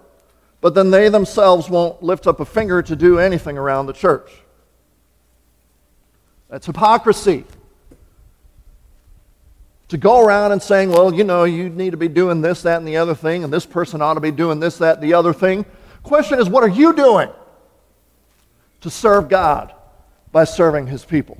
But 0.65 0.73
then 0.73 0.91
they 0.91 1.11
themselves 1.11 1.69
won't 1.69 2.03
lift 2.03 2.27
up 2.27 2.41
a 2.41 2.47
finger 2.47 2.81
to 2.81 2.97
do 2.97 3.19
anything 3.19 3.59
around 3.59 3.85
the 3.85 3.93
church. 3.93 4.31
That's 6.49 6.65
hypocrisy 6.65 7.45
to 9.89 9.99
go 9.99 10.25
around 10.25 10.53
and 10.53 10.63
saying, 10.63 10.89
well, 10.89 11.13
you 11.13 11.23
know, 11.23 11.45
you 11.45 11.69
need 11.69 11.91
to 11.91 11.99
be 11.99 12.09
doing 12.09 12.41
this, 12.41 12.63
that, 12.63 12.79
and 12.79 12.89
the 12.89 12.97
other 12.97 13.15
thing, 13.15 13.45
and 13.45 13.53
this 13.53 13.67
person 13.67 14.01
ought 14.01 14.15
to 14.15 14.21
be 14.21 14.31
doing 14.31 14.59
this, 14.59 14.79
that, 14.79 15.03
the 15.03 15.13
other 15.13 15.35
thing. 15.35 15.67
Question 16.03 16.39
is, 16.39 16.49
what 16.49 16.65
are 16.65 16.69
you 16.69 16.95
doing 16.95 17.29
to 18.81 18.89
serve 18.89 19.29
God 19.29 19.75
by 20.33 20.45
serving 20.45 20.87
his 20.87 21.05
people? 21.05 21.37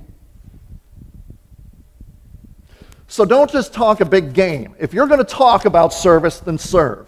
So 3.07 3.25
don't 3.25 3.49
just 3.49 3.73
talk 3.73 4.01
a 4.01 4.05
big 4.05 4.33
game. 4.33 4.75
If 4.77 4.93
you're 4.93 5.07
going 5.07 5.17
to 5.17 5.23
talk 5.23 5.65
about 5.65 5.93
service, 5.93 6.39
then 6.39 6.59
serve. 6.59 7.07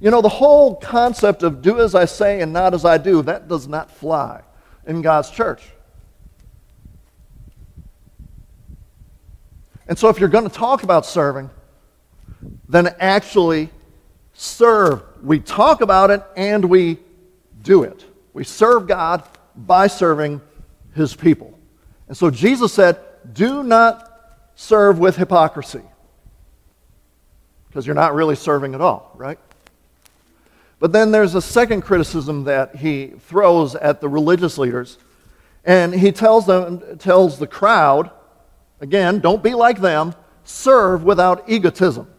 You 0.00 0.10
know, 0.10 0.22
the 0.22 0.28
whole 0.28 0.76
concept 0.76 1.42
of 1.42 1.60
do 1.60 1.78
as 1.78 1.94
I 1.94 2.06
say 2.06 2.40
and 2.40 2.52
not 2.52 2.72
as 2.74 2.84
I 2.84 2.98
do, 2.98 3.22
that 3.22 3.48
does 3.48 3.68
not 3.68 3.90
fly 3.90 4.42
in 4.86 5.02
God's 5.02 5.30
church. 5.30 5.62
And 9.86 9.98
so, 9.98 10.08
if 10.08 10.20
you're 10.20 10.28
going 10.28 10.48
to 10.48 10.54
talk 10.54 10.82
about 10.84 11.04
serving, 11.04 11.50
then 12.68 12.94
actually 12.98 13.70
serve. 14.32 15.02
We 15.22 15.40
talk 15.40 15.80
about 15.80 16.10
it 16.10 16.22
and 16.36 16.64
we 16.64 16.98
do 17.62 17.82
it. 17.82 18.04
We 18.32 18.44
serve 18.44 18.86
God 18.86 19.22
by 19.54 19.86
serving 19.86 20.40
his 20.94 21.14
people. 21.14 21.58
And 22.08 22.16
so 22.16 22.30
Jesus 22.30 22.72
said, 22.72 22.98
Do 23.32 23.62
not 23.62 24.10
serve 24.54 24.98
with 24.98 25.16
hypocrisy. 25.16 25.82
Because 27.68 27.86
you're 27.86 27.94
not 27.94 28.14
really 28.14 28.34
serving 28.34 28.74
at 28.74 28.80
all, 28.80 29.12
right? 29.14 29.38
But 30.80 30.92
then 30.92 31.12
there's 31.12 31.36
a 31.36 31.42
second 31.42 31.82
criticism 31.82 32.44
that 32.44 32.76
he 32.76 33.08
throws 33.28 33.76
at 33.76 34.00
the 34.00 34.08
religious 34.08 34.58
leaders. 34.58 34.98
And 35.64 35.94
he 35.94 36.10
tells 36.10 36.46
them, 36.46 36.98
tells 36.98 37.38
the 37.38 37.46
crowd, 37.46 38.10
Again, 38.80 39.20
don't 39.20 39.42
be 39.42 39.54
like 39.54 39.80
them. 39.80 40.14
Serve 40.42 41.04
without 41.04 41.48
egotism. 41.48 42.10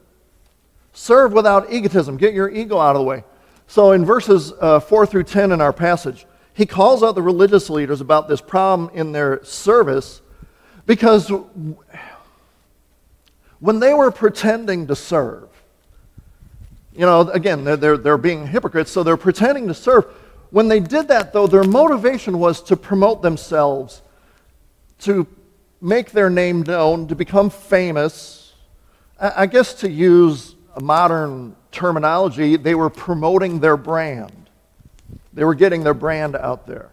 Serve 0.93 1.33
without 1.33 1.71
egotism. 1.73 2.17
Get 2.17 2.33
your 2.33 2.49
ego 2.49 2.77
out 2.77 2.95
of 2.95 3.01
the 3.01 3.05
way. 3.05 3.23
So, 3.67 3.93
in 3.93 4.05
verses 4.05 4.53
uh, 4.59 4.79
4 4.79 5.05
through 5.05 5.23
10 5.23 5.51
in 5.51 5.61
our 5.61 5.73
passage, 5.73 6.25
he 6.53 6.65
calls 6.65 7.01
out 7.01 7.15
the 7.15 7.21
religious 7.21 7.69
leaders 7.69 8.01
about 8.01 8.27
this 8.27 8.41
problem 8.41 8.91
in 8.93 9.11
their 9.11 9.43
service 9.43 10.21
because 10.85 11.31
when 13.59 13.79
they 13.79 13.93
were 13.93 14.11
pretending 14.11 14.87
to 14.87 14.95
serve, 14.95 15.49
you 16.93 17.05
know, 17.05 17.21
again, 17.29 17.63
they're, 17.63 17.77
they're, 17.77 17.97
they're 17.97 18.17
being 18.17 18.47
hypocrites, 18.47 18.91
so 18.91 19.03
they're 19.03 19.17
pretending 19.17 19.67
to 19.67 19.73
serve. 19.73 20.05
When 20.49 20.67
they 20.67 20.79
did 20.79 21.07
that, 21.07 21.31
though, 21.31 21.47
their 21.47 21.63
motivation 21.63 22.39
was 22.39 22.61
to 22.63 22.75
promote 22.75 23.21
themselves, 23.21 24.01
to 24.99 25.25
make 25.79 26.11
their 26.11 26.29
name 26.29 26.63
known, 26.63 27.07
to 27.07 27.15
become 27.15 27.49
famous. 27.49 28.53
I 29.19 29.45
guess 29.45 29.73
to 29.75 29.89
use 29.89 30.55
a 30.75 30.81
modern 30.81 31.55
terminology, 31.71 32.57
they 32.57 32.75
were 32.75 32.89
promoting 32.89 33.59
their 33.59 33.77
brand. 33.77 34.49
They 35.33 35.45
were 35.45 35.55
getting 35.55 35.83
their 35.83 35.93
brand 35.93 36.35
out 36.35 36.67
there. 36.67 36.89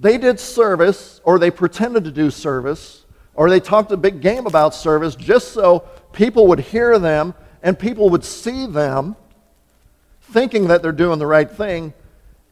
They 0.00 0.18
did 0.18 0.40
service, 0.40 1.20
or 1.24 1.38
they 1.38 1.50
pretended 1.50 2.04
to 2.04 2.10
do 2.10 2.30
service, 2.30 3.04
or 3.34 3.48
they 3.48 3.60
talked 3.60 3.92
a 3.92 3.96
big 3.96 4.20
game 4.20 4.46
about 4.46 4.74
service 4.74 5.14
just 5.14 5.52
so 5.52 5.88
people 6.12 6.48
would 6.48 6.58
hear 6.58 6.98
them 6.98 7.34
and 7.62 7.78
people 7.78 8.10
would 8.10 8.24
see 8.24 8.66
them 8.66 9.16
thinking 10.20 10.68
that 10.68 10.82
they're 10.82 10.92
doing 10.92 11.18
the 11.18 11.26
right 11.26 11.50
thing. 11.50 11.92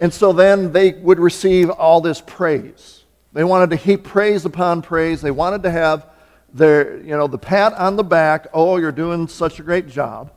And 0.00 0.12
so 0.12 0.32
then 0.32 0.72
they 0.72 0.92
would 0.92 1.18
receive 1.18 1.70
all 1.70 2.00
this 2.00 2.20
praise. 2.20 3.04
They 3.32 3.44
wanted 3.44 3.70
to 3.70 3.76
heap 3.76 4.04
praise 4.04 4.44
upon 4.44 4.82
praise. 4.82 5.20
They 5.20 5.30
wanted 5.30 5.62
to 5.64 5.70
have 5.70 6.06
their, 6.52 6.98
you 6.98 7.16
know, 7.16 7.26
the 7.26 7.38
pat 7.38 7.74
on 7.74 7.96
the 7.96 8.04
back, 8.04 8.46
oh, 8.54 8.78
you're 8.78 8.92
doing 8.92 9.28
such 9.28 9.60
a 9.60 9.62
great 9.62 9.88
job. 9.88 10.32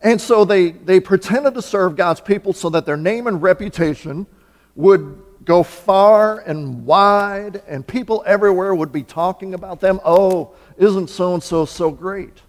And 0.00 0.20
so 0.20 0.44
they, 0.44 0.70
they 0.70 0.98
pretended 0.98 1.54
to 1.54 1.62
serve 1.62 1.96
God's 1.96 2.20
people 2.20 2.52
so 2.52 2.70
that 2.70 2.86
their 2.86 2.96
name 2.96 3.28
and 3.28 3.40
reputation 3.40 4.26
would 4.74 5.22
go 5.44 5.62
far 5.62 6.40
and 6.40 6.84
wide, 6.86 7.62
and 7.66 7.86
people 7.86 8.22
everywhere 8.26 8.74
would 8.74 8.92
be 8.92 9.02
talking 9.02 9.54
about 9.54 9.80
them. 9.80 10.00
Oh, 10.04 10.54
isn't 10.76 11.08
so 11.08 11.34
and 11.34 11.42
so 11.42 11.64
so 11.64 11.90
great? 11.90 12.42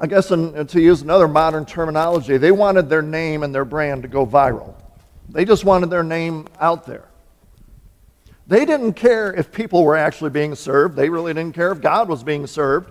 I 0.00 0.06
guess, 0.06 0.30
in, 0.30 0.66
to 0.66 0.80
use 0.80 1.02
another 1.02 1.28
modern 1.28 1.66
terminology, 1.66 2.38
they 2.38 2.52
wanted 2.52 2.88
their 2.88 3.02
name 3.02 3.42
and 3.42 3.54
their 3.54 3.66
brand 3.66 4.02
to 4.02 4.08
go 4.08 4.26
viral. 4.26 4.74
They 5.28 5.44
just 5.44 5.64
wanted 5.64 5.90
their 5.90 6.02
name 6.02 6.48
out 6.58 6.86
there. 6.86 7.06
They 8.46 8.64
didn't 8.64 8.94
care 8.94 9.32
if 9.32 9.52
people 9.52 9.84
were 9.84 9.96
actually 9.96 10.30
being 10.30 10.54
served. 10.54 10.96
They 10.96 11.08
really 11.10 11.34
didn't 11.34 11.54
care 11.54 11.70
if 11.70 11.80
God 11.80 12.08
was 12.08 12.24
being 12.24 12.46
served. 12.46 12.90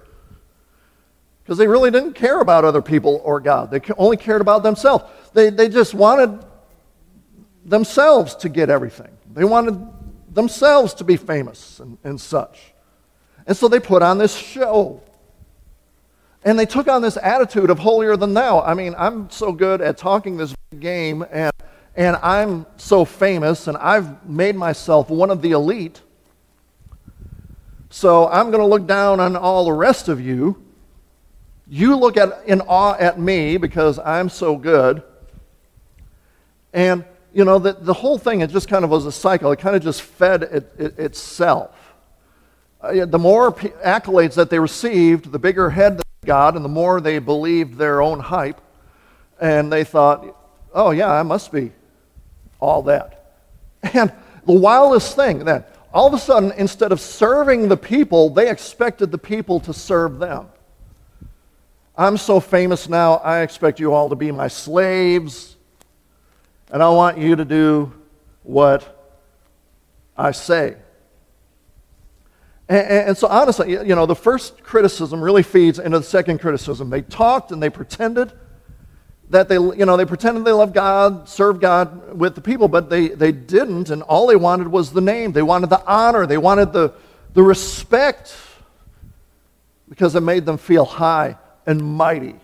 Because 1.44 1.58
they 1.58 1.68
really 1.68 1.89
didn't 1.89 2.13
care 2.13 2.42
about 2.42 2.63
other 2.63 2.82
people 2.82 3.22
or 3.25 3.39
God. 3.39 3.72
They 3.72 3.82
only 3.98 4.16
cared 4.16 4.39
about 4.39 4.62
themselves. 4.62 5.04
They, 5.34 5.50
they 5.50 5.68
just 5.68 5.96
wanted 5.96 6.46
themselves 7.66 8.36
to 8.36 8.50
get 8.50 8.70
everything. 8.70 9.12
They 9.34 9.44
wanted 9.44 9.86
themselves 10.32 10.94
to 10.94 11.04
be 11.04 11.18
famous 11.18 11.80
and, 11.80 11.98
and 12.04 12.22
such. 12.22 12.74
And 13.48 13.58
so 13.58 13.68
they 13.68 13.80
put 13.80 14.04
on 14.04 14.20
this 14.20 14.36
show. 14.36 15.01
And 16.43 16.58
they 16.58 16.65
took 16.65 16.88
on 16.88 17.01
this 17.01 17.17
attitude 17.17 17.69
of 17.69 17.79
holier 17.79 18.15
than 18.15 18.34
thou. 18.34 18.62
I 18.62 18.74
mean, 18.74 18.96
I'm 18.98 19.29
so 19.29 19.51
good 19.51 19.81
at 19.81 19.98
talking 19.98 20.38
this 20.38 20.55
game, 20.79 21.25
and, 21.31 21.51
and 21.96 22.15
I'm 22.17 22.65
so 22.77 23.03
famous, 23.03 23.67
and 23.67 23.75
I've 23.77 24.25
made 24.25 24.55
myself 24.55 25.10
one 25.10 25.31
of 25.31 25.41
the 25.41 25.51
elite. 25.51 26.01
So 27.89 28.29
I'm 28.29 28.51
going 28.51 28.62
to 28.62 28.67
look 28.67 28.88
down 28.88 29.19
on 29.19 29.36
all 29.36 29.65
the 29.65 29.74
rest 29.74 30.08
of 30.08 30.22
you. 30.22 30.63
You 31.67 31.98
look 31.98 32.17
at, 32.17 32.43
in 32.46 32.62
awe 32.62 32.96
at 32.98 33.19
me 33.19 33.58
because 33.58 34.00
I'm 34.00 34.29
so 34.29 34.55
good. 34.55 35.03
And, 36.72 37.03
you 37.34 37.46
know, 37.46 37.60
the, 37.60 37.74
the 37.74 37.93
whole 37.93 38.17
thing, 38.17 38.41
it 38.41 38.50
just 38.50 38.69
kind 38.69 38.86
of 38.86 38.91
was 38.91 39.05
a 39.05 39.12
cycle. 39.12 39.51
It 39.51 39.60
kind 39.60 39.75
of 39.75 39.84
just 39.84 40.03
fed 40.03 40.43
it, 40.43 40.74
it, 40.77 41.00
itself. 41.00 41.75
Uh, 42.79 43.05
the 43.05 43.19
more 43.19 43.51
accolades 43.51 44.36
that 44.36 44.50
they 44.50 44.60
received, 44.60 45.31
the 45.31 45.39
bigger 45.39 45.72
head 45.72 46.01
got, 46.30 46.56
and 46.56 46.64
the 46.64 46.70
more 46.70 47.02
they 47.02 47.18
believed 47.18 47.76
their 47.80 48.04
own 48.04 48.20
hype. 48.20 48.62
And 49.42 49.74
they 49.74 49.84
thought, 49.84 50.38
oh, 50.76 50.92
yeah, 50.92 51.12
I 51.12 51.24
must 51.24 51.52
be 51.52 51.72
all 52.60 52.84
that. 52.84 53.16
And 53.96 54.14
the 54.46 54.54
wildest 54.54 55.16
thing 55.16 55.40
then, 55.46 55.64
all 55.92 56.08
of 56.08 56.14
a 56.14 56.20
sudden, 56.20 56.52
instead 56.52 56.92
of 56.92 57.00
serving 57.00 57.68
the 57.68 57.78
people, 57.78 58.30
they 58.30 58.48
expected 58.48 59.12
the 59.12 59.18
people 59.18 59.60
to 59.62 59.74
serve 59.74 60.20
them. 60.20 60.50
I'm 61.98 62.18
so 62.18 62.40
famous 62.40 62.88
now, 62.88 63.16
I 63.16 63.40
expect 63.42 63.80
you 63.80 63.94
all 63.94 64.10
to 64.10 64.16
be 64.16 64.32
my 64.32 64.50
slaves, 64.50 65.58
and 66.72 66.84
I 66.84 66.90
want 66.90 67.18
you 67.18 67.36
to 67.36 67.46
do 67.46 67.92
what 68.44 69.12
I 70.16 70.32
say. 70.32 70.76
And, 72.70 72.88
and, 72.88 73.18
so, 73.18 73.28
honestly, 73.28 73.72
you 73.72 73.96
know, 73.96 74.06
the 74.06 74.16
first 74.16 74.64
criticism 74.64 75.24
really 75.24 75.42
feeds 75.42 75.80
into 75.80 75.98
the 75.98 76.06
second 76.06 76.40
criticism. 76.40 76.92
They 76.92 77.02
talked 77.02 77.52
and 77.52 77.62
they 77.62 77.72
pretended 77.72 78.32
that 79.32 79.50
they, 79.50 79.56
you 79.56 79.86
know, 79.86 79.98
they 79.98 80.06
pretended 80.06 80.46
they 80.46 80.52
loved 80.52 80.76
God, 80.76 81.28
served 81.28 81.62
God 81.62 82.16
with 82.16 82.36
the 82.36 82.42
people, 82.42 82.68
but 82.68 82.90
they, 82.90 83.10
they 83.10 83.32
didn't, 83.32 83.90
and 83.90 84.04
all 84.04 84.28
they 84.28 84.36
wanted 84.36 84.68
was 84.68 84.92
the 84.92 85.02
name. 85.02 85.32
They 85.32 85.42
wanted 85.42 85.72
the 85.72 85.84
honor, 85.86 86.28
they 86.28 86.38
wanted 86.38 86.72
the, 86.72 86.94
the 87.34 87.42
respect 87.42 88.36
because 89.88 90.16
it 90.16 90.22
made 90.22 90.46
them 90.46 90.58
feel 90.58 90.86
high 90.86 91.38
and 91.66 91.84
mighty. 91.84 92.36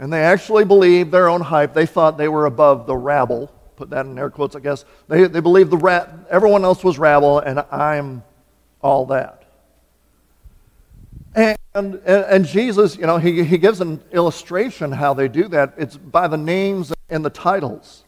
And 0.00 0.12
they 0.12 0.22
actually 0.22 0.64
believed 0.64 1.12
their 1.12 1.28
own 1.28 1.42
hype. 1.42 1.74
They 1.74 1.86
thought 1.86 2.18
they 2.18 2.28
were 2.28 2.46
above 2.46 2.86
the 2.86 2.96
rabble. 2.96 3.52
Put 3.76 3.90
that 3.90 4.06
in 4.06 4.18
air 4.18 4.30
quotes, 4.30 4.56
I 4.56 4.60
guess. 4.60 4.84
They, 5.08 5.26
they 5.28 5.40
believed 5.40 5.70
the 5.70 5.76
rat, 5.76 6.10
everyone 6.28 6.64
else 6.64 6.82
was 6.82 6.98
rabble, 6.98 7.38
and 7.38 7.60
I'm 7.70 8.24
all 8.82 9.06
that. 9.06 9.44
And, 11.34 11.56
and, 11.74 11.94
and 12.04 12.44
Jesus, 12.44 12.96
you 12.96 13.06
know, 13.06 13.18
he, 13.18 13.44
he 13.44 13.58
gives 13.58 13.80
an 13.80 14.02
illustration 14.12 14.90
how 14.92 15.14
they 15.14 15.28
do 15.28 15.48
that. 15.48 15.74
It's 15.76 15.96
by 15.96 16.26
the 16.28 16.36
names 16.36 16.92
and 17.08 17.24
the 17.24 17.30
titles 17.30 18.04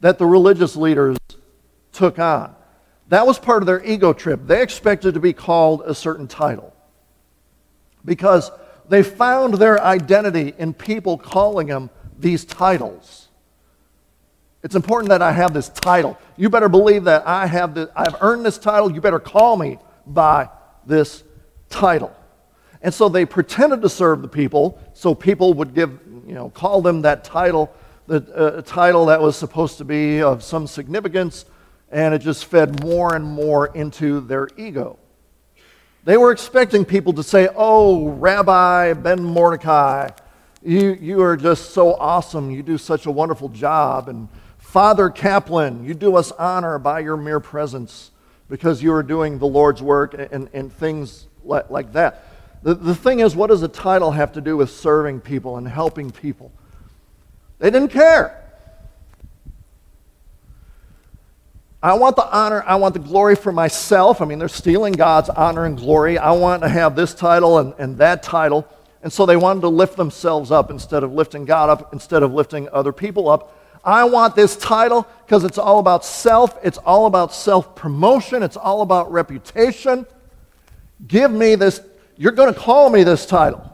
that 0.00 0.18
the 0.18 0.26
religious 0.26 0.76
leaders 0.76 1.16
took 1.92 2.18
on. 2.18 2.54
That 3.08 3.26
was 3.26 3.38
part 3.38 3.62
of 3.62 3.66
their 3.66 3.84
ego 3.84 4.12
trip. 4.12 4.46
They 4.46 4.62
expected 4.62 5.14
to 5.14 5.20
be 5.20 5.32
called 5.32 5.82
a 5.84 5.94
certain 5.94 6.28
title 6.28 6.72
because 8.04 8.50
they 8.88 9.02
found 9.02 9.54
their 9.54 9.82
identity 9.82 10.54
in 10.56 10.72
people 10.72 11.18
calling 11.18 11.66
them 11.66 11.90
these 12.18 12.44
titles. 12.44 13.28
It's 14.62 14.76
important 14.76 15.08
that 15.10 15.22
I 15.22 15.32
have 15.32 15.52
this 15.52 15.68
title. 15.68 16.16
You 16.36 16.48
better 16.48 16.68
believe 16.68 17.04
that 17.04 17.26
I 17.26 17.46
have 17.46 17.74
the, 17.74 17.90
I've 17.96 18.16
earned 18.20 18.46
this 18.46 18.58
title. 18.58 18.92
You 18.92 19.00
better 19.00 19.18
call 19.18 19.56
me 19.56 19.78
by 20.06 20.48
this 20.86 21.24
title. 21.68 22.14
And 22.82 22.92
so 22.92 23.08
they 23.08 23.24
pretended 23.24 23.82
to 23.82 23.88
serve 23.88 24.22
the 24.22 24.28
people, 24.28 24.80
so 24.92 25.14
people 25.14 25.54
would 25.54 25.74
give, 25.74 25.98
you 26.26 26.34
know, 26.34 26.50
call 26.50 26.82
them 26.82 27.02
that 27.02 27.24
title, 27.24 27.72
the 28.06 28.22
uh, 28.34 28.62
title 28.62 29.06
that 29.06 29.20
was 29.20 29.36
supposed 29.36 29.78
to 29.78 29.84
be 29.84 30.20
of 30.20 30.42
some 30.42 30.66
significance, 30.66 31.44
and 31.90 32.14
it 32.14 32.18
just 32.18 32.46
fed 32.46 32.82
more 32.82 33.14
and 33.14 33.24
more 33.24 33.66
into 33.76 34.20
their 34.20 34.48
ego. 34.56 34.98
They 36.04 36.16
were 36.16 36.32
expecting 36.32 36.84
people 36.84 37.12
to 37.12 37.22
say, 37.22 37.48
Oh, 37.54 38.08
Rabbi 38.08 38.94
Ben 38.94 39.22
Mordecai, 39.22 40.10
you, 40.64 40.96
you 41.00 41.22
are 41.22 41.36
just 41.36 41.70
so 41.70 41.94
awesome. 41.94 42.50
You 42.50 42.62
do 42.62 42.78
such 42.78 43.06
a 43.06 43.10
wonderful 43.10 43.48
job. 43.48 44.08
And 44.08 44.28
Father 44.58 45.10
Kaplan, 45.10 45.84
you 45.84 45.94
do 45.94 46.16
us 46.16 46.32
honor 46.32 46.78
by 46.78 47.00
your 47.00 47.16
mere 47.16 47.40
presence 47.40 48.11
because 48.52 48.82
you 48.82 48.92
are 48.92 49.02
doing 49.02 49.38
the 49.38 49.46
Lord's 49.46 49.80
work 49.80 50.12
and, 50.12 50.46
and 50.52 50.70
things 50.70 51.26
like, 51.42 51.70
like 51.70 51.94
that. 51.94 52.26
The, 52.62 52.74
the 52.74 52.94
thing 52.94 53.20
is, 53.20 53.34
what 53.34 53.46
does 53.46 53.62
a 53.62 53.68
title 53.68 54.10
have 54.10 54.32
to 54.32 54.42
do 54.42 54.58
with 54.58 54.68
serving 54.70 55.22
people 55.22 55.56
and 55.56 55.66
helping 55.66 56.10
people? 56.10 56.52
They 57.60 57.70
didn't 57.70 57.88
care. 57.88 58.44
I 61.82 61.94
want 61.94 62.16
the 62.16 62.26
honor, 62.30 62.62
I 62.66 62.76
want 62.76 62.92
the 62.92 63.00
glory 63.00 63.36
for 63.36 63.52
myself. 63.52 64.20
I 64.20 64.26
mean, 64.26 64.38
they're 64.38 64.48
stealing 64.48 64.92
God's 64.92 65.30
honor 65.30 65.64
and 65.64 65.78
glory. 65.78 66.18
I 66.18 66.32
want 66.32 66.62
to 66.62 66.68
have 66.68 66.94
this 66.94 67.14
title 67.14 67.58
and, 67.58 67.72
and 67.78 67.96
that 67.98 68.22
title. 68.22 68.68
And 69.02 69.10
so 69.10 69.24
they 69.24 69.38
wanted 69.38 69.62
to 69.62 69.68
lift 69.68 69.96
themselves 69.96 70.50
up 70.50 70.70
instead 70.70 71.04
of 71.04 71.14
lifting 71.14 71.46
God 71.46 71.70
up, 71.70 71.94
instead 71.94 72.22
of 72.22 72.34
lifting 72.34 72.68
other 72.68 72.92
people 72.92 73.30
up. 73.30 73.56
I 73.84 74.04
want 74.04 74.36
this 74.36 74.56
title 74.56 75.06
because 75.26 75.44
it's 75.44 75.58
all 75.58 75.78
about 75.78 76.04
self, 76.04 76.56
it's 76.62 76.78
all 76.78 77.06
about 77.06 77.34
self 77.34 77.74
promotion, 77.74 78.42
it's 78.42 78.56
all 78.56 78.82
about 78.82 79.10
reputation. 79.10 80.06
Give 81.06 81.30
me 81.30 81.56
this, 81.56 81.80
you're 82.16 82.32
going 82.32 82.52
to 82.52 82.58
call 82.58 82.90
me 82.90 83.02
this 83.02 83.26
title. 83.26 83.68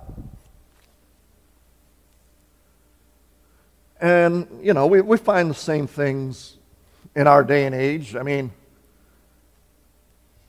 And, 4.00 4.46
you 4.62 4.74
know, 4.74 4.86
we, 4.86 5.00
we 5.00 5.18
find 5.18 5.50
the 5.50 5.54
same 5.54 5.86
things 5.86 6.56
in 7.14 7.26
our 7.26 7.42
day 7.42 7.66
and 7.66 7.74
age. 7.74 8.14
I 8.14 8.22
mean, 8.22 8.52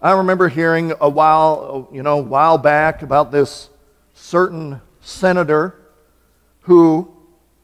I 0.01 0.11
remember 0.11 0.47
hearing 0.47 0.93
a 1.01 1.09
while, 1.09 1.89
you 1.91 2.03
know, 2.03 2.19
a 2.19 2.21
while 2.21 2.57
back 2.57 3.01
about 3.01 3.31
this 3.31 3.69
certain 4.13 4.81
senator 5.01 5.75
who 6.61 7.11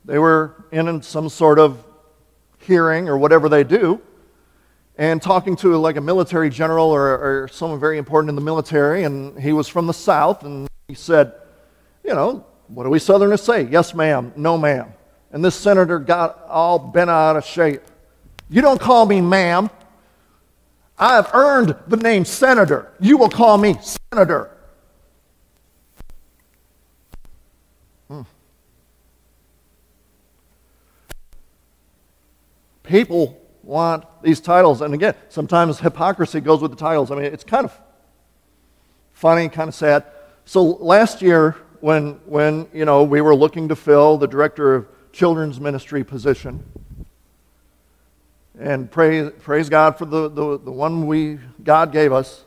they 0.05 0.19
were 0.19 0.65
in 0.71 1.01
some 1.01 1.29
sort 1.29 1.59
of 1.59 1.83
hearing 2.59 3.09
or 3.09 3.17
whatever 3.17 3.49
they 3.49 3.63
do, 3.63 3.99
and 4.97 5.21
talking 5.21 5.55
to 5.57 5.75
like 5.77 5.97
a 5.97 6.01
military 6.01 6.49
general 6.49 6.89
or, 6.89 7.43
or 7.43 7.47
someone 7.49 7.79
very 7.79 7.97
important 7.97 8.29
in 8.29 8.35
the 8.35 8.41
military, 8.41 9.03
and 9.03 9.39
he 9.39 9.51
was 9.51 9.67
from 9.67 9.87
the 9.87 9.93
South, 9.93 10.43
and 10.43 10.67
he 10.87 10.93
said, 10.93 11.33
You 12.03 12.13
know, 12.13 12.45
what 12.67 12.83
do 12.83 12.89
we 12.89 12.99
Southerners 12.99 13.41
say? 13.41 13.63
Yes, 13.63 13.93
ma'am, 13.93 14.31
no, 14.35 14.57
ma'am. 14.57 14.93
And 15.31 15.43
this 15.43 15.55
senator 15.55 15.99
got 15.99 16.43
all 16.47 16.79
bent 16.79 17.09
out 17.09 17.35
of 17.35 17.43
shape. 17.43 17.81
You 18.49 18.61
don't 18.61 18.79
call 18.79 19.05
me 19.05 19.21
ma'am. 19.21 19.69
I 20.97 21.15
have 21.15 21.29
earned 21.33 21.75
the 21.87 21.97
name 21.97 22.23
senator. 22.23 22.93
You 22.99 23.17
will 23.17 23.29
call 23.29 23.57
me 23.57 23.75
senator. 24.11 24.54
People 32.85 33.41
want 33.63 34.05
these 34.21 34.39
titles. 34.39 34.81
And 34.81 34.93
again, 34.93 35.15
sometimes 35.29 35.79
hypocrisy 35.79 36.39
goes 36.39 36.61
with 36.61 36.71
the 36.71 36.77
titles. 36.77 37.11
I 37.11 37.15
mean, 37.15 37.25
it's 37.25 37.43
kind 37.43 37.65
of 37.65 37.79
funny, 39.13 39.49
kind 39.49 39.67
of 39.67 39.75
sad. 39.75 40.05
So 40.45 40.63
last 40.63 41.21
year, 41.21 41.51
when, 41.81 42.13
when 42.25 42.67
you 42.73 42.85
know, 42.85 43.03
we 43.03 43.21
were 43.21 43.35
looking 43.35 43.67
to 43.69 43.75
fill 43.75 44.17
the 44.17 44.27
director 44.27 44.75
of 44.75 44.87
children's 45.11 45.59
ministry 45.59 46.03
position, 46.03 46.63
and 48.57 48.89
praise, 48.89 49.31
praise 49.41 49.69
God 49.69 49.97
for 49.97 50.05
the, 50.05 50.29
the, 50.29 50.59
the 50.59 50.71
one 50.71 51.07
we, 51.07 51.39
God 51.63 51.91
gave 51.91 52.13
us. 52.13 52.45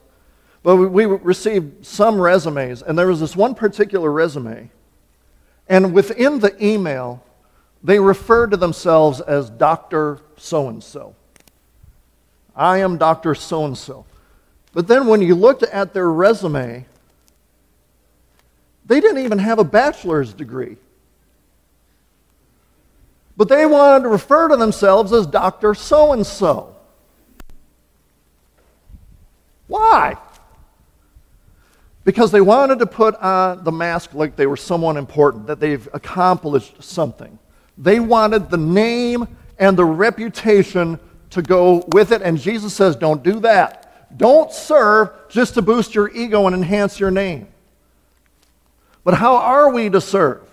But 0.62 0.76
we, 0.76 0.86
we 0.86 1.04
received 1.04 1.84
some 1.84 2.20
resumes, 2.20 2.82
and 2.82 2.98
there 2.98 3.06
was 3.06 3.20
this 3.20 3.36
one 3.36 3.54
particular 3.54 4.10
resume. 4.10 4.70
And 5.68 5.92
within 5.92 6.38
the 6.38 6.56
email, 6.64 7.22
they 7.82 7.98
referred 7.98 8.50
to 8.52 8.56
themselves 8.56 9.20
as 9.20 9.50
Dr. 9.50 10.20
So 10.38 10.68
and 10.68 10.82
so. 10.82 11.14
I 12.56 12.78
am 12.78 12.98
Dr. 12.98 13.34
So 13.34 13.64
and 13.64 13.76
so. 13.76 14.04
But 14.72 14.88
then 14.88 15.06
when 15.06 15.22
you 15.22 15.34
looked 15.34 15.62
at 15.62 15.94
their 15.94 16.10
resume, 16.10 16.86
they 18.86 19.00
didn't 19.00 19.24
even 19.24 19.38
have 19.38 19.58
a 19.58 19.64
bachelor's 19.64 20.32
degree. 20.32 20.76
But 23.36 23.48
they 23.48 23.66
wanted 23.66 24.02
to 24.02 24.08
refer 24.08 24.48
to 24.48 24.56
themselves 24.56 25.12
as 25.12 25.26
Dr. 25.26 25.74
So 25.74 26.12
and 26.12 26.26
so. 26.26 26.74
Why? 29.68 30.16
Because 32.04 32.32
they 32.32 32.40
wanted 32.40 32.78
to 32.80 32.86
put 32.86 33.14
on 33.16 33.62
the 33.62 33.70
mask 33.70 34.14
like 34.14 34.34
they 34.34 34.46
were 34.46 34.56
someone 34.56 34.96
important, 34.96 35.46
that 35.46 35.60
they've 35.60 35.86
accomplished 35.92 36.82
something. 36.82 37.38
They 37.76 38.00
wanted 38.00 38.50
the 38.50 38.56
name 38.56 39.28
and 39.58 39.76
the 39.76 39.84
reputation 39.84 40.98
to 41.30 41.42
go 41.42 41.84
with 41.88 42.12
it. 42.12 42.22
And 42.22 42.38
Jesus 42.38 42.74
says, 42.74 42.96
don't 42.96 43.22
do 43.22 43.40
that. 43.40 44.16
Don't 44.16 44.50
serve 44.52 45.10
just 45.28 45.54
to 45.54 45.62
boost 45.62 45.94
your 45.94 46.10
ego 46.10 46.46
and 46.46 46.54
enhance 46.54 46.98
your 46.98 47.10
name. 47.10 47.48
But 49.04 49.14
how 49.14 49.36
are 49.36 49.70
we 49.70 49.90
to 49.90 50.00
serve? 50.00 50.48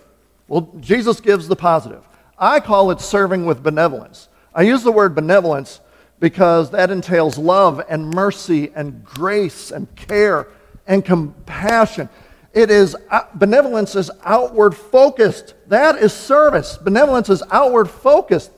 Well, 0.48 0.72
Jesus 0.80 1.20
gives 1.20 1.48
the 1.48 1.56
positive. 1.56 2.02
I 2.38 2.60
call 2.60 2.90
it 2.90 3.00
serving 3.00 3.46
with 3.46 3.62
benevolence. 3.62 4.28
I 4.54 4.62
use 4.62 4.82
the 4.82 4.92
word 4.92 5.14
benevolence 5.14 5.80
because 6.20 6.70
that 6.70 6.90
entails 6.90 7.38
love 7.38 7.82
and 7.88 8.10
mercy 8.10 8.70
and 8.74 9.04
grace 9.04 9.70
and 9.70 9.94
care 9.96 10.48
and 10.86 11.04
compassion. 11.04 12.08
It 12.52 12.70
is 12.70 12.96
uh, 13.10 13.22
benevolence 13.34 13.94
is 13.96 14.10
outward 14.24 14.74
focused. 14.74 15.54
That 15.66 15.96
is 15.96 16.14
service. 16.14 16.78
Benevolence 16.78 17.28
is 17.28 17.42
outward 17.50 17.90
focused. 17.90 18.50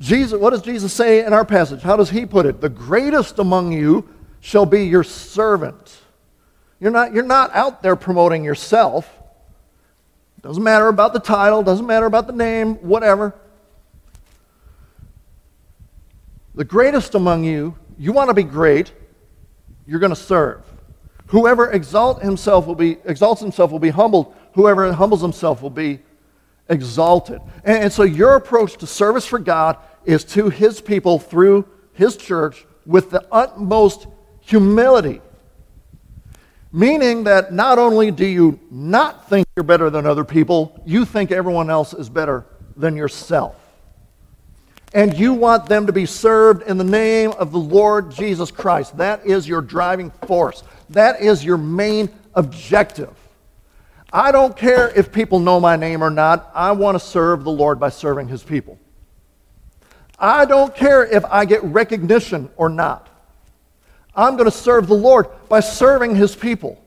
Jesus, 0.00 0.38
what 0.38 0.50
does 0.50 0.62
Jesus 0.62 0.92
say 0.92 1.24
in 1.24 1.32
our 1.32 1.44
passage? 1.44 1.82
How 1.82 1.96
does 1.96 2.10
he 2.10 2.26
put 2.26 2.46
it? 2.46 2.60
The 2.60 2.68
greatest 2.68 3.38
among 3.38 3.72
you 3.72 4.08
shall 4.40 4.66
be 4.66 4.84
your 4.84 5.04
servant. 5.04 6.00
You're 6.80 6.90
not, 6.90 7.14
you're 7.14 7.22
not 7.22 7.54
out 7.54 7.82
there 7.82 7.94
promoting 7.94 8.42
yourself. 8.42 9.08
Doesn't 10.42 10.62
matter 10.62 10.88
about 10.88 11.12
the 11.12 11.20
title, 11.20 11.62
doesn't 11.62 11.86
matter 11.86 12.06
about 12.06 12.26
the 12.26 12.32
name, 12.32 12.74
whatever. 12.76 13.34
The 16.56 16.64
greatest 16.64 17.14
among 17.14 17.44
you, 17.44 17.76
you 17.96 18.12
want 18.12 18.28
to 18.28 18.34
be 18.34 18.42
great, 18.42 18.92
you're 19.86 20.00
going 20.00 20.10
to 20.10 20.16
serve. 20.16 20.62
Whoever 21.28 21.70
exalt 21.70 22.22
himself 22.22 22.66
will 22.66 22.74
be, 22.74 22.98
exalts 23.04 23.40
himself 23.40 23.70
will 23.70 23.78
be 23.78 23.90
humbled. 23.90 24.34
Whoever 24.54 24.92
humbles 24.92 25.22
himself 25.22 25.62
will 25.62 25.70
be 25.70 26.00
exalted. 26.68 27.40
And, 27.64 27.84
and 27.84 27.92
so 27.92 28.02
your 28.02 28.34
approach 28.34 28.76
to 28.78 28.86
service 28.86 29.26
for 29.26 29.38
God 29.38 29.76
is 30.04 30.24
to 30.24 30.48
his 30.48 30.80
people 30.80 31.18
through 31.18 31.66
his 31.92 32.16
church 32.16 32.66
with 32.86 33.10
the 33.10 33.26
utmost 33.30 34.06
humility. 34.40 35.20
Meaning 36.72 37.24
that 37.24 37.52
not 37.52 37.78
only 37.78 38.10
do 38.10 38.24
you 38.24 38.58
not 38.70 39.28
think 39.28 39.46
you're 39.56 39.64
better 39.64 39.90
than 39.90 40.06
other 40.06 40.24
people, 40.24 40.82
you 40.86 41.04
think 41.04 41.30
everyone 41.30 41.68
else 41.70 41.92
is 41.92 42.08
better 42.08 42.46
than 42.76 42.96
yourself 42.96 43.56
and 44.94 45.18
you 45.18 45.32
want 45.32 45.66
them 45.66 45.86
to 45.86 45.92
be 45.92 46.06
served 46.06 46.62
in 46.68 46.76
the 46.76 46.84
name 46.84 47.32
of 47.32 47.52
the 47.52 47.58
Lord 47.58 48.10
Jesus 48.10 48.50
Christ. 48.50 48.96
That 48.98 49.24
is 49.26 49.48
your 49.48 49.62
driving 49.62 50.10
force. 50.26 50.62
That 50.90 51.20
is 51.20 51.44
your 51.44 51.56
main 51.56 52.10
objective. 52.34 53.14
I 54.12 54.30
don't 54.30 54.54
care 54.56 54.90
if 54.90 55.10
people 55.10 55.40
know 55.40 55.58
my 55.58 55.76
name 55.76 56.02
or 56.02 56.10
not. 56.10 56.50
I 56.54 56.72
want 56.72 56.96
to 56.96 57.00
serve 57.00 57.44
the 57.44 57.50
Lord 57.50 57.80
by 57.80 57.88
serving 57.88 58.28
his 58.28 58.42
people. 58.42 58.78
I 60.18 60.44
don't 60.44 60.74
care 60.74 61.04
if 61.04 61.24
I 61.24 61.46
get 61.46 61.64
recognition 61.64 62.50
or 62.56 62.68
not. 62.68 63.08
I'm 64.14 64.36
going 64.36 64.50
to 64.50 64.56
serve 64.56 64.86
the 64.86 64.94
Lord 64.94 65.28
by 65.48 65.60
serving 65.60 66.14
his 66.14 66.36
people. 66.36 66.78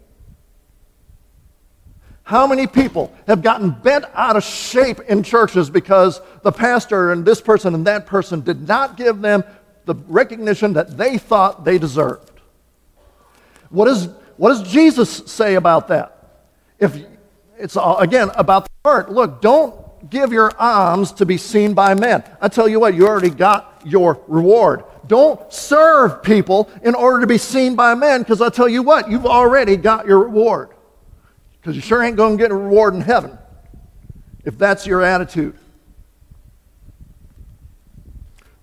How 2.24 2.48
many 2.48 2.68
people 2.68 3.14
have 3.28 3.42
gotten 3.42 3.72
bent 3.72 4.06
out 4.14 4.36
of 4.36 4.44
shape 4.44 5.00
in 5.02 5.24
churches 5.24 5.70
because 5.70 6.22
the 6.44 6.52
pastor 6.52 7.12
and 7.12 7.26
this 7.26 7.42
person 7.42 7.74
and 7.76 7.86
that 7.88 8.06
person 8.06 8.42
did 8.42 8.68
not 8.68 8.98
give 8.98 9.22
them 9.22 9.44
the 9.86 9.96
recognition 10.08 10.74
that 10.74 10.98
they 10.98 11.18
thought 11.18 11.66
they 11.66 11.78
deserved? 11.78 12.32
What, 13.70 13.88
is, 13.88 14.10
what 14.38 14.50
does 14.50 14.72
Jesus 14.72 15.10
say 15.26 15.56
about 15.56 15.88
that? 15.90 16.12
If 16.80 16.96
it's 17.58 17.78
all, 17.78 17.98
again 18.00 18.30
about 18.36 18.66
the 18.66 18.90
heart. 18.90 19.12
Look, 19.12 19.42
don't 19.42 20.10
give 20.10 20.32
your 20.32 20.52
alms 20.60 21.12
to 21.14 21.26
be 21.26 21.38
seen 21.38 21.74
by 21.74 21.94
men. 21.94 22.24
I 22.42 22.48
tell 22.48 22.68
you 22.68 22.80
what, 22.80 22.94
you 22.94 23.08
already 23.08 23.30
got 23.30 23.82
your 23.86 24.22
reward. 24.28 24.84
Don't 25.08 25.52
serve 25.52 26.24
people 26.24 26.70
in 26.84 26.96
order 26.96 27.22
to 27.22 27.28
be 27.28 27.38
seen 27.38 27.76
by 27.76 27.96
men, 27.96 28.22
because 28.22 28.42
I 28.42 28.50
tell 28.50 28.68
you 28.68 28.84
what, 28.84 29.10
you've 29.10 29.26
already 29.26 29.78
got 29.78 30.06
your 30.06 30.20
reward. 30.20 30.70
Because 31.60 31.76
you 31.76 31.82
sure 31.82 32.04
ain't 32.04 32.16
going 32.16 32.38
to 32.38 32.44
get 32.44 32.52
a 32.52 32.56
reward 32.56 32.94
in 32.94 33.02
heaven 33.02 33.38
if 34.44 34.58
that's 34.58 34.86
your 34.86 35.02
attitude. 35.02 35.58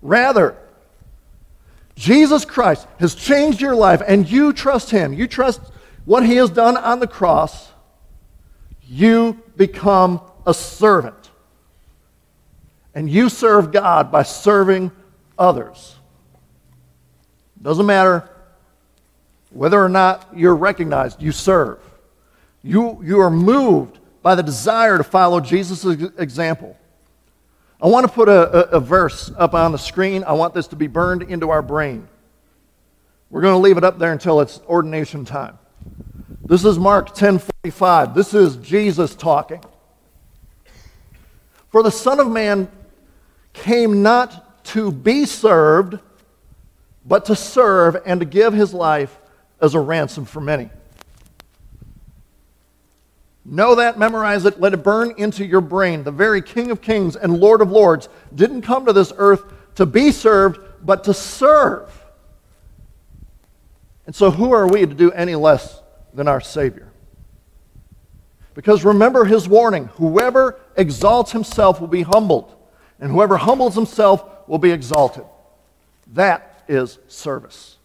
Rather, 0.01 0.57
Jesus 1.95 2.45
Christ 2.45 2.87
has 2.99 3.15
changed 3.15 3.61
your 3.61 3.75
life 3.75 4.01
and 4.05 4.29
you 4.29 4.53
trust 4.53 4.89
Him. 4.89 5.13
You 5.13 5.27
trust 5.27 5.61
what 6.05 6.25
He 6.25 6.37
has 6.37 6.49
done 6.49 6.77
on 6.77 6.99
the 6.99 7.07
cross. 7.07 7.72
You 8.93 9.41
become 9.57 10.21
a 10.45 10.53
servant. 10.53 11.31
And 12.93 13.09
you 13.09 13.27
serve 13.27 13.71
God 13.71 14.11
by 14.11 14.21
serving 14.21 14.91
others. 15.35 15.95
Doesn't 17.59 17.87
matter 17.87 18.29
whether 19.49 19.83
or 19.83 19.89
not 19.89 20.27
you're 20.35 20.55
recognized, 20.55 21.23
you 21.23 21.31
serve. 21.31 21.79
You, 22.61 23.01
you 23.03 23.19
are 23.19 23.31
moved 23.31 23.97
by 24.21 24.35
the 24.35 24.43
desire 24.43 24.99
to 24.99 25.03
follow 25.03 25.39
Jesus' 25.39 25.85
example. 26.19 26.77
I 27.81 27.87
want 27.87 28.05
to 28.05 28.13
put 28.13 28.29
a, 28.29 28.73
a, 28.73 28.77
a, 28.77 28.79
verse 28.79 29.31
up 29.39 29.55
on 29.55 29.71
the 29.71 29.77
screen. 29.79 30.23
I 30.23 30.33
want 30.33 30.53
this 30.53 30.67
to 30.67 30.75
be 30.75 30.85
burned 30.85 31.23
into 31.23 31.49
our 31.49 31.63
brain. 31.63 32.07
We're 33.31 33.41
going 33.41 33.55
to 33.55 33.59
leave 33.59 33.77
it 33.77 33.83
up 33.83 33.97
there 33.97 34.11
until 34.11 34.39
it's 34.39 34.59
ordination 34.69 35.25
time. 35.25 35.57
This 36.45 36.65
is 36.65 36.77
Mark 36.77 37.15
10:45. 37.15 38.13
This 38.13 38.33
is 38.33 38.57
Jesus 38.57 39.15
talking. 39.15 39.63
For 41.71 41.81
the 41.81 41.89
Son 41.89 42.19
of 42.19 42.29
Man 42.29 42.69
came 43.53 44.03
not 44.03 44.65
to 44.65 44.91
be 44.91 45.25
served, 45.25 45.99
but 47.05 47.23
to 47.25 47.35
serve 47.35 48.01
and 48.05 48.19
to 48.19 48.25
give 48.25 48.53
his 48.53 48.73
life 48.73 49.17
as 49.61 49.73
a 49.73 49.79
ransom 49.79 50.25
for 50.25 50.41
many. 50.41 50.69
Know 53.45 53.75
that, 53.75 53.97
memorize 53.97 54.45
it, 54.45 54.59
let 54.59 54.73
it 54.73 54.83
burn 54.83 55.13
into 55.17 55.45
your 55.45 55.61
brain. 55.61 56.03
The 56.03 56.11
very 56.11 56.41
King 56.41 56.71
of 56.71 56.81
Kings 56.81 57.15
and 57.15 57.39
Lord 57.39 57.61
of 57.61 57.71
Lords 57.71 58.09
didn't 58.35 58.63
come 58.63 58.85
to 58.85 58.93
this 58.93 59.13
earth 59.15 59.43
to 59.75 59.85
be 59.85 60.11
served, 60.11 60.59
but 60.85 61.05
to 61.05 61.13
serve. 61.13 61.89
And 64.05 64.13
so, 64.13 64.29
who 64.29 64.51
are 64.51 64.67
we 64.67 64.81
to 64.81 64.93
do 64.93 65.09
any 65.11 65.35
less 65.35 65.82
than 66.13 66.27
our 66.27 66.41
Savior? 66.41 66.91
Because 68.53 68.85
remember 68.85 69.25
his 69.25 69.47
warning 69.47 69.85
whoever 69.95 70.59
exalts 70.77 71.31
himself 71.31 71.81
will 71.81 71.87
be 71.87 72.03
humbled, 72.03 72.55
and 72.99 73.11
whoever 73.11 73.37
humbles 73.37 73.75
himself 73.75 74.47
will 74.47 74.59
be 74.59 74.71
exalted. 74.71 75.25
That 76.13 76.63
is 76.67 76.99
service. 77.07 77.77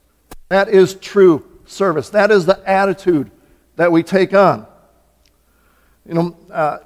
That 0.48 0.68
is 0.68 0.94
true 0.94 1.44
service. 1.66 2.10
That 2.10 2.30
is 2.30 2.46
the 2.46 2.60
attitude 2.68 3.30
that 3.76 3.90
we 3.90 4.02
take 4.02 4.34
on. 4.34 4.66
You 6.06 6.14
know, 6.14 6.36
uh, 6.50 6.78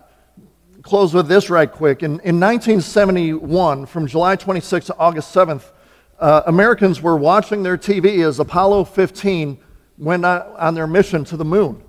close 0.82 1.14
with 1.14 1.28
this 1.28 1.48
right 1.48 1.70
quick. 1.70 2.02
In, 2.02 2.12
in 2.20 2.40
1971, 2.40 3.86
from 3.86 4.06
July 4.06 4.36
26th 4.36 4.86
to 4.86 4.96
August 4.96 5.34
7th, 5.34 5.70
uh, 6.18 6.42
Americans 6.46 7.00
were 7.00 7.16
watching 7.16 7.62
their 7.62 7.78
TV 7.78 8.26
as 8.26 8.38
Apollo 8.38 8.84
15 8.84 9.58
went 9.98 10.24
on 10.24 10.74
their 10.74 10.86
mission 10.86 11.24
to 11.26 11.36
the 11.36 11.44
moon. 11.44 11.82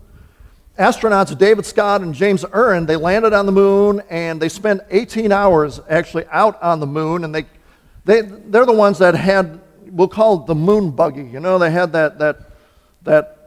Astronauts 0.78 1.38
David 1.38 1.66
Scott 1.66 2.02
and 2.02 2.16
James 2.16 2.44
Irwin, 2.54 2.88
they 2.88 2.96
landed 2.96 3.32
on 3.32 3.46
the 3.46 3.52
moon 3.52 4.02
and 4.10 4.42
they 4.42 4.50
spent 4.50 4.82
18 4.90 5.32
hours 5.32 5.80
actually 5.88 6.26
out 6.32 6.62
on 6.64 6.80
the 6.80 6.88
moon. 6.88 7.24
And 7.24 7.34
they, 7.34 7.46
they, 8.06 8.22
they're 8.22 8.66
the 8.66 8.74
ones 8.74 8.98
that 8.98 9.14
had, 9.14 9.62
we'll 9.92 10.08
call 10.08 10.42
it 10.42 10.48
the 10.48 10.56
moon 10.56 10.92
buggy. 10.92 11.26
You 11.26 11.40
know, 11.40 11.60
they 11.60 11.70
had 11.70 11.94
that, 11.94 12.18
that, 12.18 12.38
that 13.04 13.44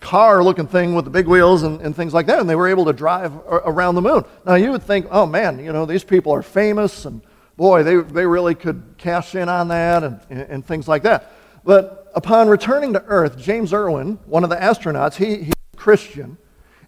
car 0.00 0.44
looking 0.44 0.66
thing 0.66 0.94
with 0.94 1.04
the 1.04 1.10
big 1.10 1.26
wheels 1.26 1.62
and, 1.62 1.80
and 1.80 1.96
things 1.96 2.12
like 2.12 2.26
that, 2.26 2.40
and 2.40 2.48
they 2.48 2.54
were 2.54 2.68
able 2.68 2.84
to 2.84 2.92
drive 2.92 3.32
around 3.46 3.94
the 3.94 4.02
moon. 4.02 4.24
Now, 4.44 4.54
you 4.54 4.70
would 4.70 4.82
think, 4.82 5.06
oh 5.10 5.26
man, 5.26 5.58
you 5.58 5.72
know, 5.72 5.86
these 5.86 6.04
people 6.04 6.32
are 6.32 6.42
famous, 6.42 7.06
and 7.06 7.22
boy, 7.56 7.82
they, 7.82 7.96
they 7.96 8.26
really 8.26 8.54
could 8.54 8.82
cash 8.98 9.34
in 9.34 9.48
on 9.48 9.68
that 9.68 10.04
and, 10.04 10.20
and 10.30 10.66
things 10.66 10.86
like 10.86 11.02
that. 11.04 11.32
But 11.64 12.05
upon 12.16 12.48
returning 12.48 12.94
to 12.94 13.04
Earth, 13.04 13.38
James 13.38 13.72
Irwin, 13.74 14.18
one 14.24 14.42
of 14.42 14.50
the 14.50 14.56
astronauts, 14.56 15.14
he, 15.14 15.44
he's 15.44 15.54
a 15.74 15.76
Christian, 15.76 16.38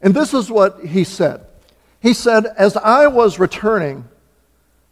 and 0.00 0.14
this 0.14 0.32
is 0.32 0.50
what 0.50 0.84
he 0.84 1.04
said. 1.04 1.46
He 2.00 2.14
said, 2.14 2.46
As 2.56 2.76
I 2.76 3.08
was 3.08 3.38
returning, 3.38 4.08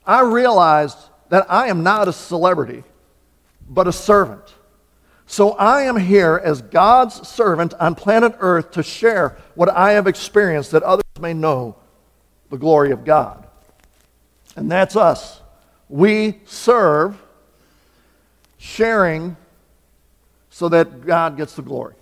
I 0.06 0.20
realized 0.20 0.98
that 1.30 1.50
I 1.50 1.68
am 1.68 1.82
not 1.82 2.06
a 2.06 2.12
celebrity, 2.12 2.84
but 3.68 3.88
a 3.88 3.92
servant. 3.92 4.54
So 5.26 5.52
I 5.52 5.82
am 5.82 5.96
here 5.96 6.40
as 6.44 6.62
God's 6.62 7.26
servant 7.26 7.74
on 7.80 7.94
planet 7.94 8.34
Earth 8.38 8.72
to 8.72 8.82
share 8.82 9.36
what 9.54 9.68
I 9.70 9.92
have 9.92 10.06
experienced 10.06 10.70
that 10.72 10.84
others 10.84 11.02
may 11.18 11.34
know 11.34 11.76
the 12.50 12.58
glory 12.58 12.92
of 12.92 13.04
God. 13.04 13.46
And 14.54 14.70
that's 14.70 14.94
us. 14.94 15.40
We 15.88 16.40
serve, 16.44 17.20
sharing 18.58 19.36
so 20.56 20.70
that 20.70 21.04
God 21.04 21.36
gets 21.36 21.52
the 21.52 21.60
glory. 21.60 21.94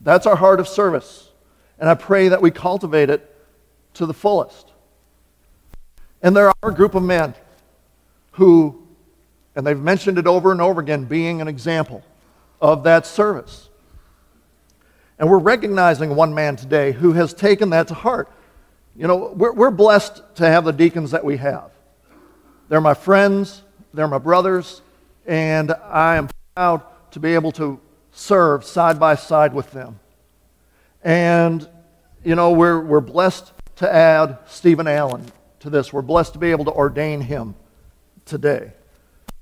That's 0.00 0.26
our 0.26 0.34
heart 0.34 0.58
of 0.58 0.66
service. 0.66 1.30
And 1.78 1.88
I 1.88 1.94
pray 1.94 2.26
that 2.26 2.42
we 2.42 2.50
cultivate 2.50 3.10
it 3.10 3.32
to 3.94 4.06
the 4.06 4.12
fullest. 4.12 4.72
And 6.20 6.34
there 6.34 6.48
are 6.48 6.70
a 6.70 6.74
group 6.74 6.96
of 6.96 7.04
men 7.04 7.34
who 8.32 8.82
And 9.54 9.66
they've 9.66 9.78
mentioned 9.78 10.18
it 10.18 10.26
over 10.26 10.52
and 10.52 10.60
over 10.60 10.80
again, 10.80 11.04
being 11.04 11.40
an 11.40 11.48
example 11.48 12.02
of 12.60 12.84
that 12.84 13.06
service. 13.06 13.68
And 15.18 15.28
we're 15.28 15.38
recognizing 15.38 16.14
one 16.16 16.34
man 16.34 16.56
today 16.56 16.92
who 16.92 17.12
has 17.12 17.34
taken 17.34 17.70
that 17.70 17.88
to 17.88 17.94
heart. 17.94 18.30
You 18.96 19.06
know, 19.06 19.32
we're, 19.36 19.52
we're 19.52 19.70
blessed 19.70 20.22
to 20.36 20.46
have 20.46 20.64
the 20.64 20.72
deacons 20.72 21.10
that 21.10 21.24
we 21.24 21.36
have. 21.36 21.70
They're 22.68 22.80
my 22.80 22.94
friends, 22.94 23.62
they're 23.92 24.08
my 24.08 24.18
brothers, 24.18 24.80
and 25.26 25.72
I 25.72 26.16
am 26.16 26.28
proud 26.54 26.82
to 27.12 27.20
be 27.20 27.34
able 27.34 27.52
to 27.52 27.80
serve 28.10 28.64
side 28.64 29.00
by 29.00 29.14
side 29.14 29.54
with 29.54 29.70
them. 29.70 29.98
And, 31.02 31.66
you 32.24 32.34
know, 32.34 32.52
we're, 32.52 32.80
we're 32.80 33.00
blessed 33.00 33.52
to 33.76 33.92
add 33.92 34.38
Stephen 34.46 34.86
Allen 34.86 35.24
to 35.60 35.70
this. 35.70 35.92
We're 35.92 36.02
blessed 36.02 36.34
to 36.34 36.38
be 36.38 36.50
able 36.50 36.64
to 36.66 36.72
ordain 36.72 37.20
him 37.20 37.54
today. 38.24 38.72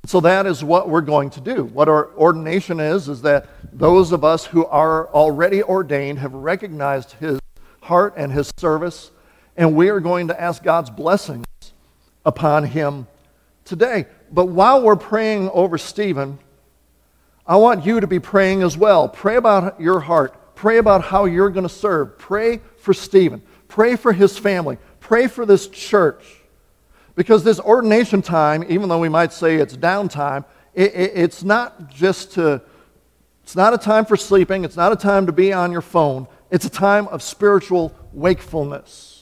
So 0.06 0.20
that 0.20 0.46
is 0.46 0.64
what 0.64 0.88
we're 0.88 1.02
going 1.02 1.30
to 1.30 1.40
do. 1.40 1.64
What 1.64 1.88
our 1.88 2.10
ordination 2.14 2.80
is, 2.80 3.08
is 3.08 3.22
that 3.22 3.48
those 3.72 4.12
of 4.12 4.24
us 4.24 4.46
who 4.46 4.64
are 4.66 5.08
already 5.08 5.62
ordained 5.62 6.18
have 6.20 6.32
recognized 6.32 7.12
his 7.12 7.38
heart 7.82 8.14
and 8.16 8.32
his 8.32 8.50
service, 8.56 9.10
and 9.56 9.76
we 9.76 9.90
are 9.90 10.00
going 10.00 10.28
to 10.28 10.40
ask 10.40 10.62
God's 10.62 10.90
blessings 10.90 11.44
upon 12.24 12.64
him 12.64 13.06
today. 13.64 14.06
But 14.32 14.46
while 14.46 14.82
we're 14.82 14.96
praying 14.96 15.50
over 15.50 15.76
Stephen, 15.76 16.38
I 17.50 17.56
want 17.56 17.84
you 17.84 17.98
to 17.98 18.06
be 18.06 18.20
praying 18.20 18.62
as 18.62 18.78
well. 18.78 19.08
Pray 19.08 19.34
about 19.34 19.80
your 19.80 19.98
heart. 19.98 20.54
Pray 20.54 20.78
about 20.78 21.02
how 21.02 21.24
you're 21.24 21.50
going 21.50 21.66
to 21.66 21.68
serve. 21.68 22.16
Pray 22.16 22.60
for 22.76 22.94
Stephen. 22.94 23.42
Pray 23.66 23.96
for 23.96 24.12
his 24.12 24.38
family. 24.38 24.78
Pray 25.00 25.26
for 25.26 25.44
this 25.44 25.66
church. 25.66 26.24
Because 27.16 27.42
this 27.42 27.58
ordination 27.58 28.22
time, 28.22 28.64
even 28.68 28.88
though 28.88 29.00
we 29.00 29.08
might 29.08 29.32
say 29.32 29.56
it's 29.56 29.76
downtime, 29.76 30.44
it, 30.74 30.94
it, 30.94 31.12
it's 31.16 31.42
not 31.42 31.90
just 31.90 32.34
to, 32.34 32.62
it's 33.42 33.56
not 33.56 33.74
a 33.74 33.78
time 33.78 34.04
for 34.04 34.16
sleeping. 34.16 34.62
It's 34.62 34.76
not 34.76 34.92
a 34.92 34.96
time 34.96 35.26
to 35.26 35.32
be 35.32 35.52
on 35.52 35.72
your 35.72 35.82
phone. 35.82 36.28
It's 36.52 36.66
a 36.66 36.70
time 36.70 37.08
of 37.08 37.20
spiritual 37.20 37.92
wakefulness. 38.12 39.19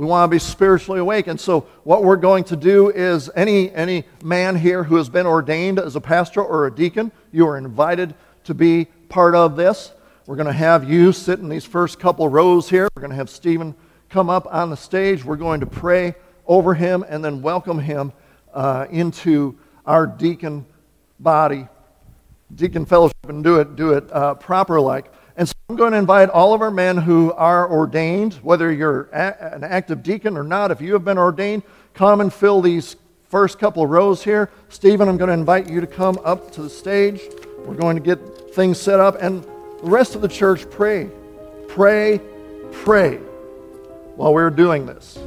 We 0.00 0.06
want 0.06 0.30
to 0.30 0.34
be 0.34 0.38
spiritually 0.38 0.98
awake. 0.98 1.26
And 1.26 1.38
so, 1.38 1.66
what 1.84 2.02
we're 2.02 2.16
going 2.16 2.44
to 2.44 2.56
do 2.56 2.88
is 2.88 3.28
any, 3.36 3.70
any 3.72 4.04
man 4.24 4.56
here 4.56 4.82
who 4.82 4.96
has 4.96 5.10
been 5.10 5.26
ordained 5.26 5.78
as 5.78 5.94
a 5.94 6.00
pastor 6.00 6.42
or 6.42 6.66
a 6.66 6.74
deacon, 6.74 7.12
you 7.32 7.46
are 7.46 7.58
invited 7.58 8.14
to 8.44 8.54
be 8.54 8.86
part 9.10 9.34
of 9.34 9.56
this. 9.56 9.92
We're 10.24 10.36
going 10.36 10.46
to 10.46 10.54
have 10.54 10.88
you 10.88 11.12
sit 11.12 11.40
in 11.40 11.50
these 11.50 11.66
first 11.66 12.00
couple 12.00 12.26
rows 12.28 12.70
here. 12.70 12.88
We're 12.96 13.02
going 13.02 13.10
to 13.10 13.16
have 13.16 13.28
Stephen 13.28 13.74
come 14.08 14.30
up 14.30 14.46
on 14.50 14.70
the 14.70 14.76
stage. 14.76 15.22
We're 15.22 15.36
going 15.36 15.60
to 15.60 15.66
pray 15.66 16.14
over 16.46 16.72
him 16.72 17.04
and 17.06 17.22
then 17.22 17.42
welcome 17.42 17.78
him 17.78 18.14
uh, 18.54 18.86
into 18.90 19.58
our 19.84 20.06
deacon 20.06 20.64
body, 21.18 21.68
deacon 22.54 22.86
fellowship, 22.86 23.28
and 23.28 23.44
do 23.44 23.60
it, 23.60 23.76
do 23.76 23.92
it 23.92 24.10
uh, 24.14 24.32
proper 24.32 24.80
like. 24.80 25.12
And 25.40 25.48
so 25.48 25.54
I'm 25.70 25.76
going 25.76 25.92
to 25.92 25.98
invite 25.98 26.28
all 26.28 26.52
of 26.52 26.60
our 26.60 26.70
men 26.70 26.98
who 26.98 27.32
are 27.32 27.66
ordained, 27.66 28.34
whether 28.42 28.70
you're 28.70 29.08
a- 29.10 29.54
an 29.54 29.64
active 29.64 30.02
deacon 30.02 30.36
or 30.36 30.42
not, 30.42 30.70
if 30.70 30.82
you 30.82 30.92
have 30.92 31.02
been 31.02 31.16
ordained, 31.16 31.62
come 31.94 32.20
and 32.20 32.30
fill 32.30 32.60
these 32.60 32.96
first 33.30 33.58
couple 33.58 33.82
of 33.82 33.88
rows 33.88 34.22
here. 34.22 34.50
Stephen, 34.68 35.08
I'm 35.08 35.16
going 35.16 35.28
to 35.28 35.32
invite 35.32 35.70
you 35.70 35.80
to 35.80 35.86
come 35.86 36.20
up 36.26 36.52
to 36.52 36.62
the 36.62 36.68
stage. 36.68 37.22
We're 37.64 37.74
going 37.74 37.96
to 37.96 38.02
get 38.02 38.18
things 38.54 38.78
set 38.78 39.00
up, 39.00 39.16
and 39.22 39.42
the 39.42 39.48
rest 39.84 40.14
of 40.14 40.20
the 40.20 40.28
church 40.28 40.68
pray. 40.68 41.08
Pray, 41.68 42.20
pray 42.70 43.16
while 44.16 44.34
we're 44.34 44.50
doing 44.50 44.84
this. 44.84 45.18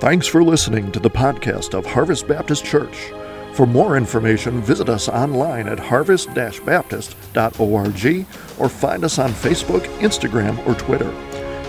Thanks 0.00 0.26
for 0.26 0.42
listening 0.42 0.90
to 0.92 1.00
the 1.00 1.10
podcast 1.10 1.74
of 1.74 1.84
Harvest 1.84 2.26
Baptist 2.26 2.64
Church. 2.64 3.12
For 3.54 3.66
more 3.66 3.96
information, 3.96 4.60
visit 4.62 4.88
us 4.88 5.08
online 5.08 5.68
at 5.68 5.78
harvest 5.78 6.34
baptist.org 6.34 8.26
or 8.58 8.68
find 8.68 9.04
us 9.04 9.18
on 9.20 9.30
Facebook, 9.30 9.82
Instagram, 10.00 10.66
or 10.66 10.74
Twitter. 10.74 11.12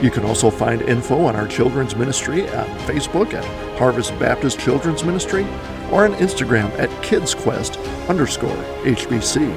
You 0.01 0.09
can 0.09 0.25
also 0.25 0.49
find 0.49 0.81
info 0.81 1.25
on 1.25 1.35
our 1.35 1.47
children's 1.47 1.95
ministry 1.95 2.49
on 2.49 2.65
Facebook 2.79 3.35
at 3.35 3.77
Harvest 3.77 4.17
Baptist 4.17 4.59
Children's 4.59 5.03
Ministry 5.03 5.43
or 5.91 6.05
on 6.05 6.15
Instagram 6.15 6.71
at 6.79 6.89
KidsQuest 7.03 8.09
underscore 8.09 8.49
HBC. 8.83 9.53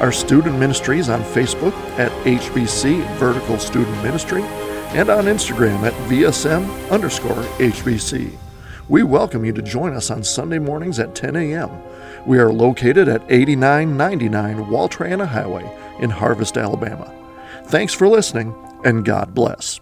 Our 0.00 0.12
student 0.12 0.58
ministries 0.58 1.08
on 1.08 1.22
Facebook 1.22 1.72
at 1.98 2.12
HBC 2.26 3.02
Vertical 3.16 3.58
Student 3.58 4.02
Ministry 4.02 4.42
and 4.42 5.08
on 5.08 5.24
Instagram 5.24 5.82
at 5.82 5.94
VSM 6.10 6.90
underscore 6.90 7.42
HBC. 7.56 8.36
We 8.86 9.02
welcome 9.02 9.46
you 9.46 9.52
to 9.54 9.62
join 9.62 9.94
us 9.94 10.10
on 10.10 10.22
Sunday 10.22 10.58
mornings 10.58 10.98
at 10.98 11.14
10 11.14 11.36
a.m. 11.36 11.70
We 12.26 12.38
are 12.38 12.52
located 12.52 13.08
at 13.08 13.22
8999 13.30 14.68
Wall 14.68 14.90
Triana 14.90 15.26
Highway 15.26 15.64
in 16.00 16.10
Harvest, 16.10 16.58
Alabama. 16.58 17.10
Thanks 17.64 17.94
for 17.94 18.06
listening, 18.08 18.54
and 18.84 19.02
God 19.02 19.34
bless. 19.34 19.80